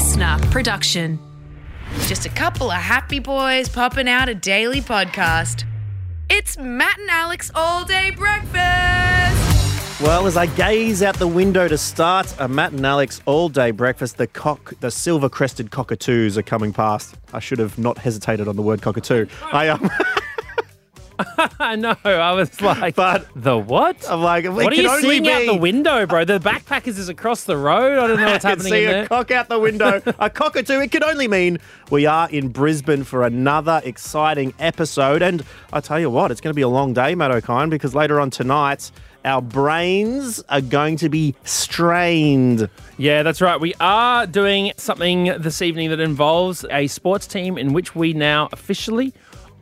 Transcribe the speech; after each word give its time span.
listener 0.00 0.38
production. 0.50 1.18
Just 2.06 2.24
a 2.24 2.30
couple 2.30 2.70
of 2.70 2.78
happy 2.78 3.18
boys 3.18 3.68
popping 3.68 4.08
out 4.08 4.30
a 4.30 4.34
daily 4.34 4.80
podcast. 4.80 5.64
It's 6.30 6.56
Matt 6.56 6.98
and 6.98 7.10
Alex 7.10 7.50
All 7.54 7.84
Day 7.84 8.10
Breakfast. 8.10 10.00
Well, 10.00 10.26
as 10.26 10.38
I 10.38 10.46
gaze 10.46 11.02
out 11.02 11.16
the 11.16 11.28
window 11.28 11.68
to 11.68 11.76
start 11.76 12.34
a 12.38 12.48
Matt 12.48 12.72
and 12.72 12.86
Alex 12.86 13.20
all 13.26 13.50
day 13.50 13.72
breakfast, 13.72 14.16
the 14.16 14.26
cock, 14.26 14.72
the 14.80 14.90
silver 14.90 15.28
crested 15.28 15.70
cockatoos 15.70 16.38
are 16.38 16.42
coming 16.42 16.72
past. 16.72 17.18
I 17.34 17.38
should 17.38 17.58
have 17.58 17.76
not 17.78 17.98
hesitated 17.98 18.48
on 18.48 18.56
the 18.56 18.62
word 18.62 18.80
cockatoo. 18.80 19.26
I 19.52 19.68
um, 19.68 19.90
I 21.60 21.76
know. 21.76 21.96
I 22.04 22.32
was 22.32 22.60
like, 22.60 22.94
But- 22.94 23.26
the 23.36 23.56
what? 23.58 24.08
I'm 24.10 24.22
like, 24.22 24.44
what 24.46 24.72
are 24.72 24.76
you 24.76 24.88
only 24.88 25.02
seeing 25.02 25.28
out 25.28 25.46
the 25.46 25.56
window, 25.56 26.06
bro? 26.06 26.24
The 26.24 26.38
backpackers 26.38 26.98
is 26.98 27.08
across 27.08 27.44
the 27.44 27.56
road. 27.56 27.98
I 27.98 28.06
don't 28.06 28.20
know 28.20 28.26
what's 28.26 28.44
I 28.44 28.50
can 28.54 28.58
happening 28.60 28.72
see 28.72 28.84
in 28.84 28.90
a 28.90 28.92
there. 28.92 29.06
cock 29.06 29.30
out 29.30 29.48
the 29.48 29.58
window, 29.58 30.02
a 30.18 30.30
cockatoo. 30.30 30.80
It 30.80 30.92
could 30.92 31.02
only 31.02 31.28
mean 31.28 31.58
we 31.90 32.06
are 32.06 32.28
in 32.30 32.48
Brisbane 32.48 33.04
for 33.04 33.24
another 33.24 33.80
exciting 33.84 34.54
episode. 34.58 35.22
And 35.22 35.44
I 35.72 35.80
tell 35.80 36.00
you 36.00 36.10
what, 36.10 36.30
it's 36.30 36.40
going 36.40 36.52
to 36.52 36.56
be 36.56 36.62
a 36.62 36.68
long 36.68 36.92
day, 36.92 37.14
Matt 37.14 37.30
O'Kine, 37.30 37.70
because 37.70 37.94
later 37.94 38.20
on 38.20 38.30
tonight, 38.30 38.90
our 39.24 39.42
brains 39.42 40.42
are 40.48 40.62
going 40.62 40.96
to 40.96 41.08
be 41.10 41.34
strained. 41.44 42.68
Yeah, 42.96 43.22
that's 43.22 43.40
right. 43.40 43.60
We 43.60 43.74
are 43.80 44.26
doing 44.26 44.72
something 44.76 45.24
this 45.38 45.60
evening 45.62 45.90
that 45.90 46.00
involves 46.00 46.64
a 46.70 46.86
sports 46.86 47.26
team 47.26 47.56
in 47.58 47.72
which 47.72 47.94
we 47.94 48.12
now 48.12 48.48
officially 48.52 49.12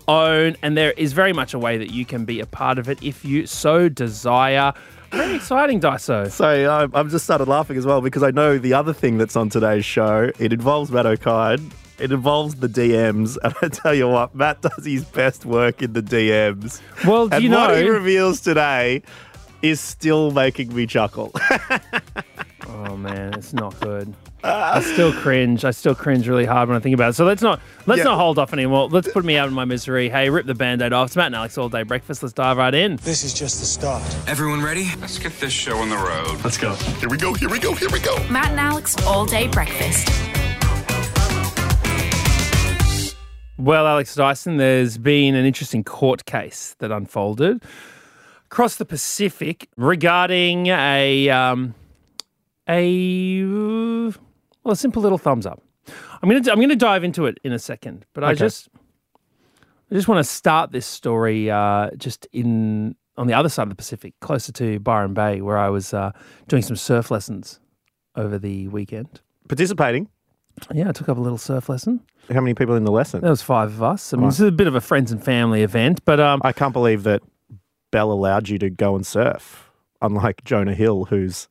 own, 0.08 0.56
and 0.62 0.76
there 0.76 0.92
is 0.92 1.12
very 1.12 1.32
much 1.32 1.54
a 1.54 1.58
way 1.58 1.78
that 1.78 1.90
you 1.90 2.04
can 2.04 2.24
be 2.24 2.40
a 2.40 2.46
part 2.46 2.78
of 2.78 2.88
it 2.88 3.02
if 3.02 3.24
you 3.24 3.46
so 3.46 3.88
desire. 3.88 4.72
Very 5.10 5.36
exciting, 5.36 5.80
Dyso. 5.80 6.30
So 6.30 6.46
uh, 6.70 6.88
I've 6.92 7.10
just 7.10 7.24
started 7.24 7.48
laughing 7.48 7.76
as 7.76 7.86
well 7.86 8.00
because 8.00 8.22
I 8.22 8.30
know 8.30 8.58
the 8.58 8.74
other 8.74 8.92
thing 8.92 9.18
that's 9.18 9.36
on 9.36 9.48
today's 9.48 9.84
show. 9.84 10.30
It 10.38 10.52
involves 10.52 10.90
Matt 10.90 11.06
O'Kine. 11.06 11.70
It 11.98 12.12
involves 12.12 12.56
the 12.56 12.68
DMs, 12.68 13.36
and 13.42 13.54
I 13.62 13.68
tell 13.68 13.94
you 13.94 14.08
what, 14.08 14.34
Matt 14.34 14.62
does 14.62 14.84
his 14.84 15.04
best 15.04 15.44
work 15.44 15.82
in 15.82 15.92
the 15.92 16.02
DMs. 16.02 16.80
Well, 17.06 17.28
do 17.28 17.36
and 17.36 17.44
you 17.44 17.50
what 17.50 17.76
he 17.76 17.88
reveals 17.88 18.40
today 18.40 19.02
is 19.62 19.80
still 19.80 20.30
making 20.30 20.74
me 20.74 20.86
chuckle. 20.86 21.32
Oh 22.70 22.96
man, 22.96 23.34
it's 23.34 23.52
not 23.52 23.78
good. 23.80 24.14
I 24.44 24.80
still 24.80 25.12
cringe. 25.12 25.64
I 25.64 25.72
still 25.72 25.94
cringe 25.94 26.28
really 26.28 26.44
hard 26.44 26.68
when 26.68 26.76
I 26.76 26.80
think 26.80 26.94
about 26.94 27.10
it. 27.10 27.12
So 27.14 27.24
let's 27.24 27.42
not 27.42 27.60
let's 27.86 27.98
Yeah. 27.98 28.04
not 28.04 28.18
hold 28.18 28.38
off 28.38 28.52
anymore. 28.52 28.88
Let's 28.88 29.08
put 29.12 29.24
me 29.24 29.36
out 29.36 29.48
of 29.48 29.52
my 29.52 29.64
misery. 29.64 30.08
Hey, 30.08 30.30
rip 30.30 30.46
the 30.46 30.54
band-aid 30.54 30.92
off. 30.92 31.08
It's 31.08 31.16
Matt 31.16 31.26
and 31.26 31.34
Alex 31.34 31.58
all 31.58 31.68
day 31.68 31.82
breakfast. 31.82 32.22
Let's 32.22 32.32
dive 32.32 32.56
right 32.56 32.74
in. 32.74 32.96
This 32.96 33.24
is 33.24 33.34
just 33.34 33.58
the 33.60 33.66
start. 33.66 34.02
Everyone 34.28 34.62
ready? 34.62 34.86
Let's 35.00 35.18
get 35.18 35.38
this 35.40 35.52
show 35.52 35.78
on 35.78 35.88
the 35.90 35.96
road. 35.96 36.38
Let's 36.44 36.56
go. 36.58 36.74
Here 36.74 37.08
we 37.08 37.16
go. 37.16 37.34
Here 37.34 37.48
we 37.50 37.58
go. 37.58 37.74
Here 37.74 37.90
we 37.90 37.98
go. 38.00 38.16
Matt 38.30 38.50
and 38.52 38.60
Alex 38.60 38.96
All 39.06 39.26
Day 39.26 39.48
Breakfast. 39.48 40.08
Well, 43.58 43.88
Alex 43.88 44.14
Dyson, 44.14 44.56
there's 44.56 44.98
been 44.98 45.34
an 45.34 45.44
interesting 45.44 45.82
court 45.82 46.24
case 46.26 46.76
that 46.78 46.92
unfolded 46.92 47.60
across 48.46 48.76
the 48.76 48.84
Pacific 48.84 49.68
regarding 49.76 50.68
a 50.68 51.28
um, 51.28 51.74
a 52.68 54.12
well, 54.68 54.74
a 54.74 54.76
simple 54.76 55.00
little 55.00 55.16
thumbs 55.16 55.46
up. 55.46 55.62
I'm 56.22 56.28
gonna 56.28 56.52
I'm 56.52 56.60
gonna 56.60 56.76
dive 56.76 57.02
into 57.02 57.24
it 57.24 57.38
in 57.42 57.52
a 57.52 57.58
second, 57.58 58.04
but 58.12 58.22
I 58.22 58.34
just 58.34 58.68
I 59.90 59.94
just 59.94 60.08
want 60.08 60.18
to 60.18 60.30
start 60.30 60.72
this 60.72 60.84
story 60.84 61.50
uh, 61.50 61.88
just 61.96 62.28
in 62.34 62.94
on 63.16 63.28
the 63.28 63.32
other 63.32 63.48
side 63.48 63.62
of 63.62 63.68
the 63.70 63.76
Pacific, 63.76 64.12
closer 64.20 64.52
to 64.52 64.78
Byron 64.78 65.14
Bay, 65.14 65.40
where 65.40 65.56
I 65.56 65.70
was 65.70 65.94
uh, 65.94 66.12
doing 66.48 66.60
some 66.60 66.76
surf 66.76 67.10
lessons 67.10 67.60
over 68.14 68.38
the 68.38 68.68
weekend. 68.68 69.22
Participating. 69.48 70.10
Yeah, 70.74 70.90
I 70.90 70.92
took 70.92 71.08
up 71.08 71.16
a 71.16 71.20
little 71.20 71.38
surf 71.38 71.70
lesson. 71.70 72.02
How 72.30 72.42
many 72.42 72.52
people 72.52 72.74
in 72.74 72.84
the 72.84 72.92
lesson? 72.92 73.22
There 73.22 73.30
was 73.30 73.40
five 73.40 73.70
of 73.70 73.82
us. 73.82 74.12
I 74.12 74.18
mean, 74.18 74.26
this 74.26 74.38
is 74.38 74.48
a 74.48 74.52
bit 74.52 74.66
of 74.66 74.74
a 74.74 74.82
friends 74.82 75.10
and 75.10 75.24
family 75.24 75.62
event, 75.62 76.04
but 76.04 76.20
um, 76.20 76.42
I 76.44 76.52
can't 76.52 76.74
believe 76.74 77.04
that 77.04 77.22
Belle 77.90 78.12
allowed 78.12 78.50
you 78.50 78.58
to 78.58 78.68
go 78.68 78.96
and 78.96 79.06
surf, 79.06 79.70
unlike 80.02 80.44
Jonah 80.44 80.74
Hill, 80.74 81.06
who's 81.06 81.48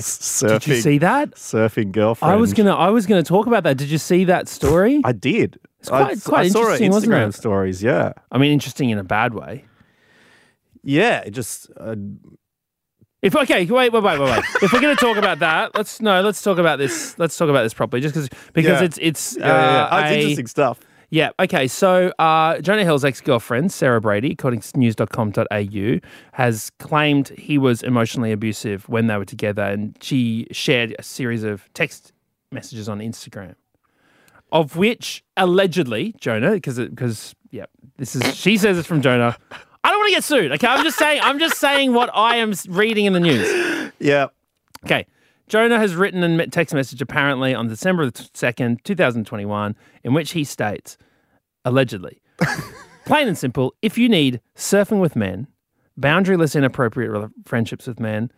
surfing. 0.00 0.48
did 0.60 0.66
you 0.66 0.76
see 0.80 0.98
that? 0.98 1.32
Surfing 1.36 1.92
girlfriend. 1.92 2.32
I 2.32 2.36
was 2.36 2.52
gonna, 2.54 2.74
I 2.74 2.90
was 2.90 3.06
gonna 3.06 3.22
talk 3.22 3.46
about 3.46 3.62
that. 3.64 3.76
Did 3.76 3.88
you 3.90 3.98
see 3.98 4.24
that 4.24 4.48
story? 4.48 5.00
I 5.04 5.12
did. 5.12 5.58
It's 5.80 5.88
quite- 5.88 6.16
I, 6.16 6.20
quite 6.20 6.44
I 6.46 6.48
saw 6.48 6.58
it 6.60 6.80
interesting, 6.80 6.90
wasn't 6.92 7.14
it? 7.14 7.34
stories. 7.34 7.82
Yeah, 7.82 8.12
I 8.32 8.38
mean, 8.38 8.52
interesting 8.52 8.90
in 8.90 8.98
a 8.98 9.04
bad 9.04 9.34
way. 9.34 9.64
yeah. 10.82 11.20
It 11.20 11.30
just 11.32 11.70
uh, 11.78 11.94
If 13.22 13.34
okay, 13.36 13.64
wait, 13.64 13.92
wait, 13.92 14.02
wait, 14.02 14.02
wait, 14.02 14.20
wait. 14.20 14.44
if 14.62 14.72
we're 14.72 14.80
gonna 14.80 14.96
talk 14.96 15.16
about 15.16 15.38
that, 15.40 15.74
let's 15.74 16.00
no, 16.00 16.20
let's 16.22 16.42
talk 16.42 16.58
about 16.58 16.78
this. 16.78 17.18
Let's 17.18 17.36
talk 17.36 17.48
about 17.48 17.62
this 17.62 17.74
properly, 17.74 18.00
just 18.02 18.14
because 18.14 18.28
because 18.52 18.80
Yeah. 18.80 18.84
it's 18.86 18.98
it's 19.00 19.36
yeah, 19.38 19.46
yeah, 19.46 19.52
yeah. 19.72 19.82
uh, 19.84 19.88
Oh, 19.92 19.98
it's 19.98 20.10
a- 20.10 20.14
interesting 20.20 20.46
stuff. 20.46 20.80
Yeah. 21.14 21.30
Okay. 21.38 21.68
So 21.68 22.12
uh, 22.18 22.58
Jonah 22.58 22.82
Hill's 22.82 23.04
ex-girlfriend 23.04 23.70
Sarah 23.70 24.00
Brady, 24.00 24.32
according 24.32 24.58
to 24.62 24.76
news.com.au, 24.76 26.00
has 26.32 26.70
claimed 26.80 27.28
he 27.28 27.56
was 27.56 27.84
emotionally 27.84 28.32
abusive 28.32 28.88
when 28.88 29.06
they 29.06 29.16
were 29.16 29.24
together, 29.24 29.62
and 29.62 29.96
she 30.00 30.48
shared 30.50 30.96
a 30.98 31.04
series 31.04 31.44
of 31.44 31.72
text 31.72 32.12
messages 32.50 32.88
on 32.88 32.98
Instagram, 32.98 33.54
of 34.50 34.74
which 34.74 35.22
allegedly 35.36 36.16
Jonah, 36.18 36.50
because 36.50 36.80
because 36.80 37.32
yeah, 37.52 37.66
this 37.96 38.16
is 38.16 38.34
she 38.34 38.56
says 38.56 38.76
it's 38.76 38.88
from 38.88 39.00
Jonah. 39.00 39.36
I 39.84 39.90
don't 39.90 39.98
want 40.00 40.08
to 40.08 40.14
get 40.16 40.24
sued. 40.24 40.50
Okay, 40.50 40.66
I'm 40.66 40.82
just 40.82 40.98
saying. 40.98 41.20
I'm 41.22 41.38
just 41.38 41.58
saying 41.58 41.92
what 41.92 42.10
I 42.12 42.38
am 42.38 42.54
reading 42.68 43.04
in 43.04 43.12
the 43.12 43.20
news. 43.20 43.92
Yeah. 44.00 44.26
Okay. 44.84 45.06
Jonah 45.48 45.78
has 45.78 45.94
written 45.94 46.22
a 46.22 46.46
text 46.46 46.74
message 46.74 47.02
apparently 47.02 47.54
on 47.54 47.68
December 47.68 48.06
the 48.06 48.12
2nd, 48.12 48.82
2021, 48.82 49.76
in 50.02 50.14
which 50.14 50.32
he 50.32 50.42
states, 50.42 50.96
allegedly, 51.64 52.20
plain 53.04 53.28
and 53.28 53.36
simple, 53.36 53.74
if 53.82 53.98
you 53.98 54.08
need 54.08 54.40
surfing 54.56 55.00
with 55.00 55.16
men, 55.16 55.46
boundaryless 56.00 56.56
inappropriate 56.56 57.30
friendships 57.44 57.86
with 57.86 58.00
men, 58.00 58.30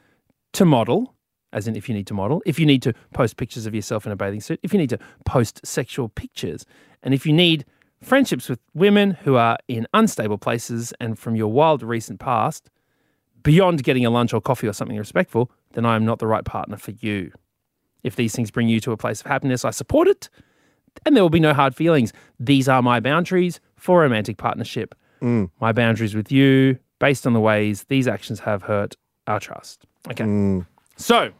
to 0.52 0.64
model, 0.64 1.14
as 1.52 1.68
in 1.68 1.76
if 1.76 1.88
you 1.88 1.94
need 1.94 2.06
to 2.08 2.14
model, 2.14 2.42
if 2.44 2.58
you 2.58 2.66
need 2.66 2.82
to 2.82 2.92
post 3.14 3.36
pictures 3.36 3.66
of 3.66 3.74
yourself 3.74 4.04
in 4.04 4.12
a 4.12 4.16
bathing 4.16 4.40
suit, 4.40 4.58
if 4.62 4.72
you 4.72 4.78
need 4.78 4.90
to 4.90 4.98
post 5.24 5.64
sexual 5.64 6.08
pictures, 6.08 6.66
and 7.02 7.14
if 7.14 7.24
you 7.24 7.32
need 7.32 7.64
friendships 8.02 8.48
with 8.48 8.58
women 8.74 9.12
who 9.12 9.36
are 9.36 9.58
in 9.68 9.86
unstable 9.94 10.38
places 10.38 10.92
and 11.00 11.18
from 11.18 11.36
your 11.36 11.48
wild 11.48 11.82
recent 11.82 12.18
past, 12.18 12.68
beyond 13.42 13.84
getting 13.84 14.04
a 14.04 14.10
lunch 14.10 14.34
or 14.34 14.40
coffee 14.40 14.66
or 14.66 14.72
something 14.72 14.98
respectful, 14.98 15.50
then 15.72 15.84
I 15.84 15.96
am 15.96 16.04
not 16.04 16.18
the 16.18 16.26
right 16.26 16.44
partner 16.44 16.76
for 16.76 16.92
you. 16.92 17.32
If 18.02 18.16
these 18.16 18.34
things 18.34 18.50
bring 18.50 18.68
you 18.68 18.80
to 18.80 18.92
a 18.92 18.96
place 18.96 19.20
of 19.20 19.26
happiness, 19.26 19.64
I 19.64 19.70
support 19.70 20.08
it, 20.08 20.28
and 21.04 21.16
there 21.16 21.22
will 21.24 21.30
be 21.30 21.40
no 21.40 21.52
hard 21.54 21.74
feelings. 21.74 22.12
These 22.38 22.68
are 22.68 22.82
my 22.82 23.00
boundaries 23.00 23.60
for 23.76 24.00
romantic 24.00 24.36
partnership. 24.36 24.94
My 25.60 25.72
boundaries 25.72 26.14
with 26.14 26.30
you, 26.30 26.78
based 27.00 27.26
on 27.26 27.32
the 27.32 27.40
ways 27.40 27.84
these 27.88 28.06
actions 28.06 28.40
have 28.40 28.62
hurt 28.62 28.94
our 29.26 29.40
trust. 29.40 29.84
Okay. 30.10 30.24
So, 30.96 31.32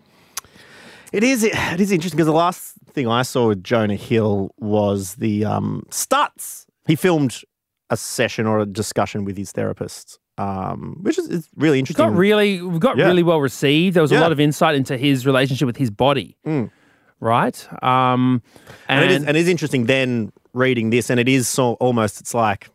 It 1.13 1.23
is. 1.23 1.45
It 1.45 1.81
is 1.81 1.93
interesting 1.93 2.17
because 2.17 2.27
the 2.27 2.33
last 2.33 2.75
thing 2.93 3.07
I 3.07 3.23
saw 3.23 3.49
with 3.49 3.63
Jonah 3.63 3.95
Hill 3.95 4.51
was 4.59 5.15
the 5.17 5.45
um, 5.45 5.85
Stutz. 5.91 6.67
He 6.87 6.97
filmed 6.97 7.43
a 7.91 7.97
session 7.97 8.47
or 8.47 8.59
a 8.59 8.67
discussion 8.67 9.25
with 9.25 9.37
his 9.37 9.53
therapist, 9.53 10.19
um, 10.39 10.99
which 11.03 11.19
is, 11.19 11.29
is 11.29 11.49
really 11.57 11.79
interesting. 11.79 12.05
got 12.07 12.15
really 12.17 12.59
got 12.79 12.97
Yeah. 12.99 13.07
really 13.07 13.23
well 13.23 13.41
received. 13.41 13.95
There 13.97 14.03
was 14.03 14.13
a 14.13 14.21
lot 14.21 14.33
of 14.33 14.41
insight 14.41 14.75
into 14.75 14.97
his 14.97 15.27
relationship 15.27 15.67
with 15.67 15.77
his 15.77 15.91
body. 15.91 16.37
Right? 17.19 17.69
Um, 17.83 18.43
and, 18.89 19.01
and, 19.01 19.05
it 19.05 19.11
is, 19.11 19.25
and 19.27 19.37
it 19.37 19.41
is 19.41 19.49
interesting 19.49 19.87
then 19.87 20.33
reading 20.53 20.91
this, 20.91 21.09
and 21.09 21.19
it 21.19 21.29
is 21.29 21.49
so 21.49 21.75
almost. 21.75 22.21
It's 22.21 22.35
like, 22.35 22.69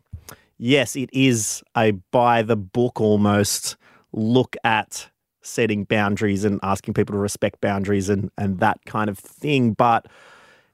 yes, 0.58 0.96
it 0.96 1.10
is 1.14 1.64
a 1.78 1.92
by 2.12 2.42
the 2.42 2.56
book 2.56 3.00
almost 3.00 3.78
look 4.14 4.56
at 4.64 5.10
setting 5.44 5.84
boundaries 5.84 6.44
and 6.44 6.60
asking 6.64 6.94
people 6.94 7.14
to 7.14 7.20
respect 7.20 7.62
boundaries 7.62 8.10
and 8.10 8.31
and 8.38 8.60
that 8.60 8.84
kind 8.86 9.10
of 9.10 9.18
thing, 9.19 9.74
but 9.74 10.07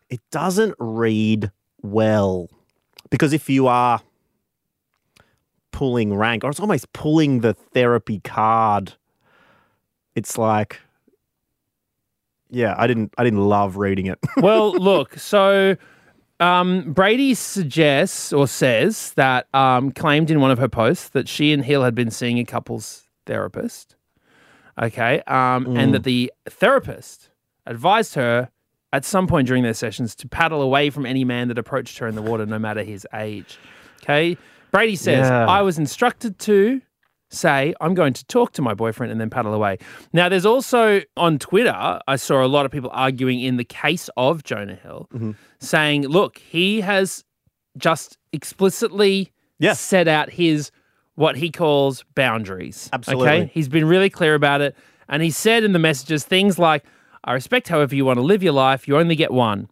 it 0.10 0.22
doesn't 0.32 0.76
read 0.80 1.52
well 1.82 2.50
because 3.10 3.34
if 3.34 3.50
you 3.50 3.68
are 3.68 4.02
pulling 5.78 6.16
rank 6.16 6.44
or 6.44 6.50
it's 6.50 6.60
almost 6.60 6.92
pulling 6.94 7.42
the 7.42 7.54
therapy 7.54 8.20
card 8.24 8.94
it's 10.16 10.36
like 10.38 10.80
yeah 12.50 12.74
i 12.80 12.88
didn't 12.88 13.14
i 13.20 13.24
didn't 13.24 13.46
love 13.46 13.78
reading 13.78 14.08
it 14.08 14.18
well, 14.38 14.74
look, 14.74 15.20
so 15.20 15.76
um, 16.40 16.94
Brady 16.94 17.34
suggests 17.34 18.32
or 18.32 18.48
says 18.48 19.14
that 19.14 19.48
um, 19.54 19.92
claimed 19.92 20.30
in 20.30 20.40
one 20.40 20.52
of 20.52 20.60
her 20.60 20.68
posts 20.68 21.10
that 21.10 21.28
she 21.28 21.52
and 21.52 21.64
Hill 21.64 21.84
had 21.84 21.96
been 21.96 22.12
seeing 22.12 22.38
a 22.38 22.46
couples 22.46 23.08
therapist. 23.26 23.96
Okay. 24.80 25.22
Um, 25.22 25.76
And 25.76 25.94
that 25.94 26.04
the 26.04 26.32
therapist 26.48 27.30
advised 27.66 28.14
her 28.16 28.50
at 28.94 29.04
some 29.04 29.28
point 29.28 29.48
during 29.48 29.64
their 29.64 29.74
sessions 29.74 30.16
to 30.16 30.28
paddle 30.28 30.62
away 30.62 30.90
from 30.92 31.06
any 31.06 31.24
man 31.24 31.48
that 31.48 31.58
approached 31.58 31.98
her 31.98 32.08
in 32.08 32.16
the 32.16 32.22
water, 32.22 32.46
no 32.46 32.60
matter 32.60 32.84
his 32.84 33.08
age. 33.14 33.58
Okay. 34.04 34.38
Brady 34.78 34.96
says, 34.96 35.28
Yeah. 35.28 35.48
I 35.48 35.64
was 35.64 35.80
instructed 35.80 36.38
to 36.38 36.84
say, 37.32 37.74
I'm 37.82 37.96
going 37.96 38.14
to 38.14 38.24
talk 38.26 38.52
to 38.54 38.62
my 38.62 38.76
boyfriend 38.76 39.12
and 39.12 39.20
then 39.20 39.32
paddle 39.32 39.52
away. 39.56 39.80
Now, 40.14 40.30
there's 40.30 40.46
also 40.46 41.02
on 41.18 41.40
Twitter, 41.40 42.00
I 42.08 42.16
saw 42.16 42.46
a 42.46 42.48
lot 42.48 42.68
of 42.68 42.72
people 42.72 42.92
arguing 42.94 43.40
in 43.42 43.58
the 43.58 43.64
case 43.64 44.08
of 44.18 44.44
Jonah 44.44 44.76
Hill, 44.76 45.10
mm-hmm. 45.12 45.32
saying, 45.60 46.08
look, 46.08 46.38
he 46.38 46.82
has 46.82 47.24
just 47.76 48.20
explicitly 48.32 49.32
Yes. 49.58 49.82
set 49.82 50.08
out 50.08 50.30
his 50.30 50.70
what 51.16 51.38
he 51.38 51.50
calls 51.50 52.06
boundaries. 52.14 52.88
Absolutely. 52.94 53.28
Okay. 53.28 53.52
He's 53.52 53.68
been 53.68 53.86
really 53.86 54.12
clear 54.12 54.36
about 54.36 54.62
it. 54.62 54.76
And 55.10 55.24
he 55.24 55.32
said 55.32 55.64
in 55.64 55.72
the 55.74 55.80
messages 55.80 56.24
things 56.24 56.60
like, 56.60 56.86
I 57.24 57.34
respect 57.34 57.68
however 57.68 57.96
you 57.96 58.06
want 58.06 58.18
to 58.18 58.24
live 58.24 58.44
your 58.44 58.54
life. 58.54 58.88
You 58.88 59.00
only 59.00 59.16
get 59.16 59.32
one. 59.32 59.70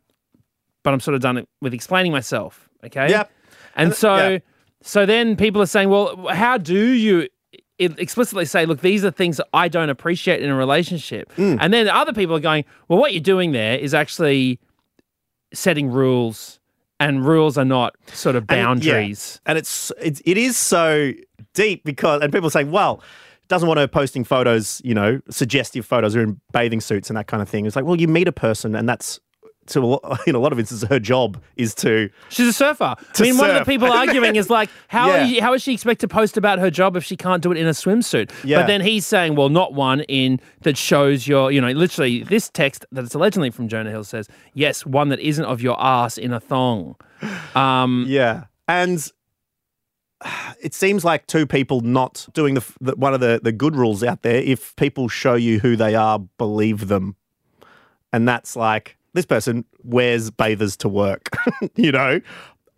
But 0.81 0.95
I'm 0.95 0.99
sort 0.99 1.13
of 1.13 1.21
done 1.21 1.45
with 1.61 1.75
explaining 1.75 2.11
myself. 2.11 2.67
Okay. 2.83 3.11
Yep. 3.11 3.31
And 3.75 3.93
so 3.93 4.15
yeah. 4.15 4.39
So 4.85 5.05
then 5.05 5.35
people 5.35 5.61
are 5.61 5.65
saying, 5.65 5.89
well, 5.89 6.27
how 6.27 6.57
do 6.57 6.77
you 6.91 7.27
explicitly 7.79 8.45
say, 8.45 8.65
look, 8.65 8.81
these 8.81 9.03
are 9.03 9.11
things 9.11 9.37
that 9.37 9.47
I 9.53 9.67
don't 9.67 9.89
appreciate 9.89 10.41
in 10.41 10.49
a 10.49 10.55
relationship? 10.55 11.31
Mm. 11.37 11.57
And 11.59 11.73
then 11.73 11.89
other 11.89 12.13
people 12.13 12.35
are 12.35 12.39
going, 12.41 12.65
well, 12.87 12.99
what 12.99 13.11
you're 13.11 13.19
doing 13.21 13.51
there 13.51 13.77
is 13.77 13.93
actually 13.93 14.59
setting 15.53 15.89
rules, 15.89 16.59
and 16.99 17.25
rules 17.25 17.57
are 17.57 17.65
not 17.65 17.95
sort 18.13 18.35
of 18.35 18.43
And- 18.49 18.83
yeah. 18.83 18.93
boundaries. 18.93 19.41
And 19.45 19.57
it's, 19.57 19.91
it's 19.99 20.21
it 20.23 20.37
is 20.37 20.55
so 20.57 21.11
deep 21.53 21.83
because 21.83 22.21
and 22.21 22.31
people 22.31 22.49
say, 22.49 22.63
well, 22.63 23.01
doesn't 23.47 23.67
want 23.67 23.79
her 23.79 23.87
posting 23.87 24.23
photos, 24.23 24.81
you 24.83 24.93
know, 24.93 25.19
suggestive 25.29 25.85
photos 25.85 26.15
or 26.15 26.21
in 26.21 26.39
bathing 26.51 26.81
suits 26.81 27.09
and 27.09 27.17
that 27.17 27.27
kind 27.27 27.41
of 27.43 27.49
thing. 27.49 27.65
It's 27.65 27.75
like, 27.75 27.85
well, 27.85 27.99
you 27.99 28.07
meet 28.07 28.27
a 28.27 28.31
person 28.31 28.75
and 28.75 28.87
that's 28.87 29.19
to 29.67 29.99
in 30.27 30.35
a 30.35 30.39
lot 30.39 30.51
of 30.51 30.59
instances 30.59 30.87
her 30.89 30.99
job 30.99 31.41
is 31.55 31.73
to 31.75 32.09
She's 32.29 32.47
a 32.47 32.53
surfer. 32.53 32.95
I 33.17 33.21
mean, 33.21 33.37
one 33.37 33.49
of 33.49 33.55
the 33.57 33.65
people 33.65 33.91
arguing 33.91 34.35
is 34.35 34.49
like, 34.49 34.69
how, 34.87 35.09
are 35.09 35.17
Yeah. 35.17 35.25
you, 35.25 35.41
how 35.41 35.53
is 35.53 35.61
she 35.63 35.73
expect 35.73 36.01
to 36.01 36.07
post 36.07 36.37
about 36.37 36.59
her 36.59 36.69
job 36.69 36.95
if 36.95 37.03
she 37.03 37.15
can't 37.15 37.41
do 37.41 37.51
it 37.51 37.57
in 37.57 37.65
a 37.67 37.71
swimsuit? 37.71 38.31
Yeah. 38.43 38.59
But 38.61 38.67
then 38.67 38.81
he's 38.81 39.05
saying, 39.05 39.35
well, 39.35 39.49
not 39.49 39.73
one 39.73 40.01
in 40.01 40.39
that 40.61 40.77
shows 40.77 41.27
your, 41.27 41.51
you 41.51 41.61
know, 41.61 41.71
literally 41.71 42.23
this 42.23 42.49
text 42.49 42.85
that 42.91 43.05
it's 43.05 43.15
allegedly 43.15 43.49
from 43.49 43.67
Jonah 43.67 43.89
Hill 43.91 44.03
says, 44.03 44.27
yes, 44.53 44.85
one 44.85 45.09
that 45.09 45.19
isn't 45.19 45.45
of 45.45 45.61
your 45.61 45.81
ass 45.81 46.17
in 46.17 46.31
a 46.33 46.39
thong. 46.39 46.95
Um, 47.55 48.05
Yeah, 48.07 48.45
and 48.67 49.11
it 50.61 50.73
seems 50.73 51.03
like 51.03 51.27
two 51.27 51.45
people 51.45 51.81
not 51.81 52.27
doing 52.33 52.55
the, 52.55 52.73
the 52.81 52.95
one 52.95 53.13
of 53.13 53.19
the 53.19 53.39
the 53.41 53.51
good 53.51 53.75
rules 53.75 54.03
out 54.03 54.21
there. 54.21 54.37
If 54.37 54.75
people 54.75 55.07
show 55.07 55.35
you 55.35 55.59
who 55.59 55.75
they 55.75 55.95
are, 55.95 56.19
believe 56.37 56.87
them, 56.87 57.15
and 58.13 58.27
that's 58.27 58.55
like 58.55 58.94
this 59.15 59.25
person 59.25 59.65
wears 59.83 60.29
bathers 60.29 60.77
to 60.77 60.89
work. 60.89 61.29
you 61.75 61.91
know, 61.91 62.21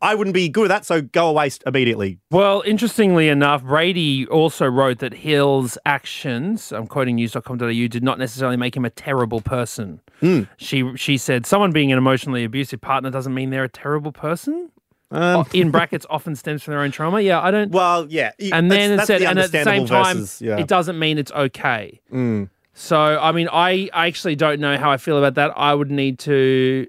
I 0.02 0.14
wouldn't 0.14 0.36
be 0.36 0.48
good 0.48 0.62
with 0.62 0.70
that. 0.70 0.86
So 0.86 1.02
go 1.02 1.28
away 1.28 1.50
immediately. 1.66 2.20
Well, 2.30 2.62
interestingly 2.66 3.30
enough, 3.30 3.64
Brady 3.64 4.28
also 4.28 4.68
wrote 4.68 5.00
that 5.00 5.14
Hill's 5.14 5.78
actions, 5.86 6.72
I'm 6.72 6.86
quoting 6.88 7.16
news.com.au, 7.16 7.88
did 7.88 8.04
not 8.04 8.20
necessarily 8.20 8.58
make 8.58 8.78
him 8.78 8.86
a 8.86 8.92
terrible 8.92 9.42
person. 9.42 10.00
Hmm. 10.20 10.44
She 10.58 10.96
she 10.96 11.18
said 11.18 11.46
someone 11.46 11.72
being 11.72 11.92
an 11.92 11.98
emotionally 11.98 12.44
abusive 12.44 12.80
partner 12.82 13.10
doesn't 13.10 13.34
mean 13.34 13.50
they're 13.50 13.64
a 13.64 13.70
terrible 13.70 14.12
person. 14.12 14.72
Um, 15.10 15.46
In 15.54 15.72
brackets, 15.72 16.06
often 16.12 16.36
stems 16.36 16.62
from 16.64 16.74
their 16.74 16.82
own 16.82 16.92
trauma. 16.92 17.22
Yeah, 17.22 17.40
I 17.42 17.50
don't. 17.50 17.72
well, 17.72 18.06
yeah, 18.10 18.32
and 18.52 18.70
that's- 18.70 18.70
then 18.70 18.92
it 18.92 18.98
that's 18.98 19.08
said, 19.08 19.22
the 19.22 19.30
and 19.30 19.40
at 19.40 19.52
the 19.52 19.64
same 19.64 19.86
time, 19.88 20.18
versus- 20.18 20.42
yeah. 20.42 20.58
it 20.60 20.68
doesn't 20.68 21.00
mean 21.00 21.18
it's 21.18 21.32
okay. 21.32 22.02
Mm. 22.14 22.50
So, 22.80 22.96
I 22.98 23.32
mean, 23.32 23.50
I, 23.52 23.90
I 23.92 24.06
actually 24.06 24.36
don't 24.36 24.60
know 24.60 24.78
how 24.78 24.92
I 24.92 24.98
feel 24.98 25.18
about 25.18 25.34
that. 25.34 25.52
I 25.58 25.74
would 25.74 25.90
need 25.90 26.20
to. 26.20 26.86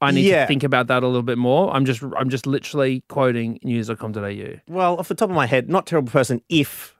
I 0.00 0.10
need 0.10 0.24
Yeah. 0.26 0.42
to 0.42 0.46
think 0.46 0.62
about 0.62 0.86
that 0.86 1.02
a 1.02 1.06
little 1.06 1.22
bit 1.22 1.36
more. 1.36 1.70
I'm 1.74 1.84
just 1.84 2.02
I'm 2.16 2.30
just 2.30 2.46
literally 2.46 3.02
quoting 3.08 3.58
news.com.au. 3.62 4.54
Well, 4.68 4.96
off 4.98 5.08
the 5.08 5.14
top 5.14 5.28
of 5.28 5.36
my 5.36 5.44
head, 5.46 5.68
not 5.68 5.86
terrible 5.86 6.10
person 6.10 6.40
if 6.48 6.94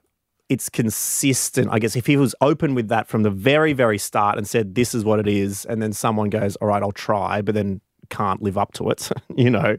it's 0.49 0.69
consistent. 0.69 1.69
I 1.71 1.79
guess 1.79 1.95
if 1.95 2.05
he 2.05 2.15
was 2.15 2.35
open 2.41 2.75
with 2.75 2.89
that 2.89 3.07
from 3.07 3.23
the 3.23 3.29
very, 3.31 3.73
very 3.73 3.97
start 3.97 4.37
and 4.37 4.47
said, 4.47 4.75
this 4.75 4.93
is 4.95 5.03
what 5.03 5.19
it 5.19 5.27
is, 5.27 5.65
and 5.65 5.81
then 5.81 5.91
someone 5.93 6.29
goes, 6.29 6.55
all 6.57 6.67
right, 6.67 6.81
I'll 6.81 6.91
try, 6.91 7.41
but 7.41 7.53
then 7.55 7.81
can't 8.09 8.41
live 8.41 8.57
up 8.57 8.71
to 8.73 8.89
it, 8.91 9.09
you 9.35 9.49
know. 9.49 9.77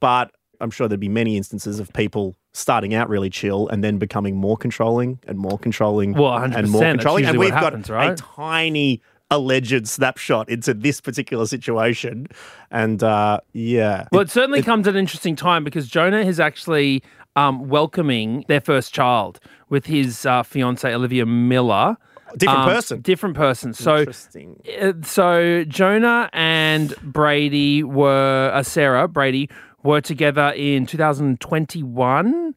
But 0.00 0.30
I'm 0.60 0.70
sure 0.70 0.88
there'd 0.88 1.00
be 1.00 1.08
many 1.08 1.36
instances 1.36 1.80
of 1.80 1.92
people 1.94 2.36
starting 2.54 2.94
out 2.94 3.08
really 3.08 3.28
chill 3.28 3.68
and 3.68 3.84
then 3.84 3.98
becoming 3.98 4.36
more 4.36 4.56
controlling 4.56 5.18
and 5.26 5.38
more 5.38 5.58
controlling 5.58 6.14
Well, 6.14 6.30
100%, 6.38 6.54
and 6.54 6.70
more 6.70 6.82
controlling. 6.82 7.26
And 7.26 7.38
we've 7.38 7.50
got 7.50 7.74
happens, 7.74 7.90
a 7.90 8.14
tiny 8.16 9.02
alleged 9.30 9.88
snapshot 9.88 10.48
into 10.48 10.72
this 10.72 11.00
particular 11.00 11.46
situation. 11.46 12.28
And 12.70 13.02
uh, 13.02 13.40
yeah. 13.52 14.06
Well, 14.12 14.20
it 14.22 14.30
certainly 14.30 14.62
comes 14.62 14.86
at 14.86 14.94
an 14.94 15.00
interesting 15.00 15.34
time 15.34 15.64
because 15.64 15.88
Jonah 15.88 16.20
is 16.20 16.38
actually 16.38 17.02
um, 17.36 17.68
welcoming 17.68 18.44
their 18.46 18.60
first 18.60 18.94
child 18.94 19.40
with 19.68 19.86
his 19.86 20.24
uh, 20.24 20.44
fiance 20.44 20.92
Olivia 20.94 21.26
Millar. 21.26 21.96
Different 22.36 22.60
Um, 22.60 22.68
person. 22.70 23.00
Different 23.00 23.36
person. 23.36 23.72
So, 23.74 23.98
Interesting. 23.98 24.60
uh, 24.80 24.92
so 25.02 25.64
Jonah 25.64 26.30
and 26.32 26.94
Brady 27.02 27.82
were 27.82 28.50
uh, 28.52 28.62
Sarah 28.62 29.06
Brady 29.08 29.48
were 29.84 30.00
together 30.00 30.52
in 30.56 30.86
2021. 30.86 32.54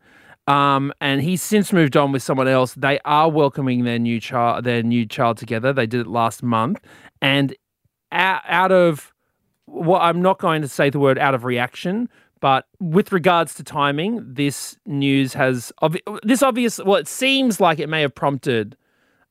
Um, 0.47 0.93
and 1.01 1.21
he's 1.21 1.43
since 1.43 1.73
moved 1.73 1.97
on 1.97 2.13
with 2.13 2.23
someone 2.23 2.47
else. 2.47 2.73
They 2.73 2.99
are 3.03 3.29
welcoming 3.29 3.83
their 3.83 3.99
new 3.99 4.19
child, 4.19 4.63
their 4.63 4.81
new 4.81 5.05
child 5.05 5.37
together. 5.37 5.73
They 5.73 5.85
did 5.85 6.01
it 6.01 6.07
last 6.07 6.41
month, 6.41 6.79
and 7.21 7.53
out, 8.13 8.41
out 8.47 8.71
of 8.71 9.13
well, 9.67 9.99
I'm 9.99 10.21
not 10.21 10.39
going 10.39 10.61
to 10.61 10.69
say 10.69 10.89
the 10.89 10.99
word 10.99 11.19
out 11.19 11.35
of 11.35 11.43
reaction, 11.43 12.07
but 12.39 12.65
with 12.79 13.11
regards 13.11 13.53
to 13.55 13.63
timing, 13.63 14.21
this 14.25 14.77
news 14.85 15.33
has 15.33 15.73
obvi- 15.83 16.19
this 16.23 16.41
obvious. 16.41 16.79
Well, 16.79 16.95
it 16.95 17.09
seems 17.09 17.59
like 17.59 17.79
it 17.79 17.89
may 17.89 18.01
have 18.01 18.15
prompted 18.15 18.77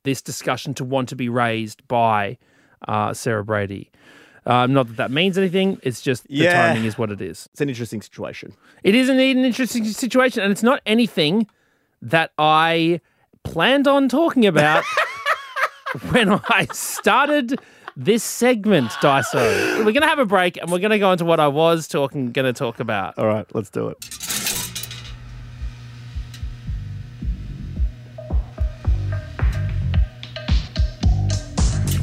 this 0.05 0.21
discussion 0.21 0.75
to 0.75 0.85
want 0.85 1.09
to 1.09 1.17
be 1.17 1.31
raised 1.31 1.87
by 1.89 2.37
uh, 2.87 3.15
Sarah 3.15 3.45
Brady. 3.45 3.91
Um, 4.47 4.73
not 4.73 4.87
that 4.89 4.97
that 4.97 5.11
means 5.11 5.37
anything. 5.37 5.79
It's 5.83 6.01
just 6.01 6.27
the 6.29 6.35
Yeah. 6.35 6.53
timing 6.53 6.85
is 6.85 6.97
what 6.97 7.11
it 7.11 7.21
is. 7.21 7.49
It's 7.53 7.61
an 7.61 7.69
interesting 7.69 8.01
situation. 8.01 8.53
It 8.85 8.95
is 8.95 9.09
indeed 9.09 9.37
an 9.37 9.45
interesting 9.45 9.85
situation, 9.85 10.43
and 10.43 10.53
it's 10.53 10.63
not 10.63 10.81
anything 10.87 11.49
that 12.01 12.31
I 12.39 13.01
planned 13.43 13.89
on 13.89 14.09
talking 14.09 14.47
about 14.47 14.85
when 16.11 16.33
I 16.49 16.67
started 16.73 17.59
this 17.97 18.23
segment, 18.23 18.91
Dyso. 19.03 19.79
We're 19.79 19.85
going 19.93 20.03
to 20.03 20.07
have 20.07 20.19
a 20.21 20.27
break, 20.27 20.57
and 20.59 20.71
we're 20.71 20.79
going 20.79 20.91
to 20.93 20.99
go 20.99 21.11
into 21.13 21.25
what 21.25 21.41
I 21.41 21.49
was 21.49 21.89
talking, 21.89 22.31
going 22.31 22.47
to 22.47 22.53
talk 22.57 22.79
about. 22.79 23.19
All 23.19 23.27
right, 23.27 23.47
let's 23.55 23.71
do 23.71 23.89
it. 23.89 23.97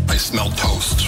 I 0.10 0.18
smell 0.18 0.50
toast. 0.51 1.03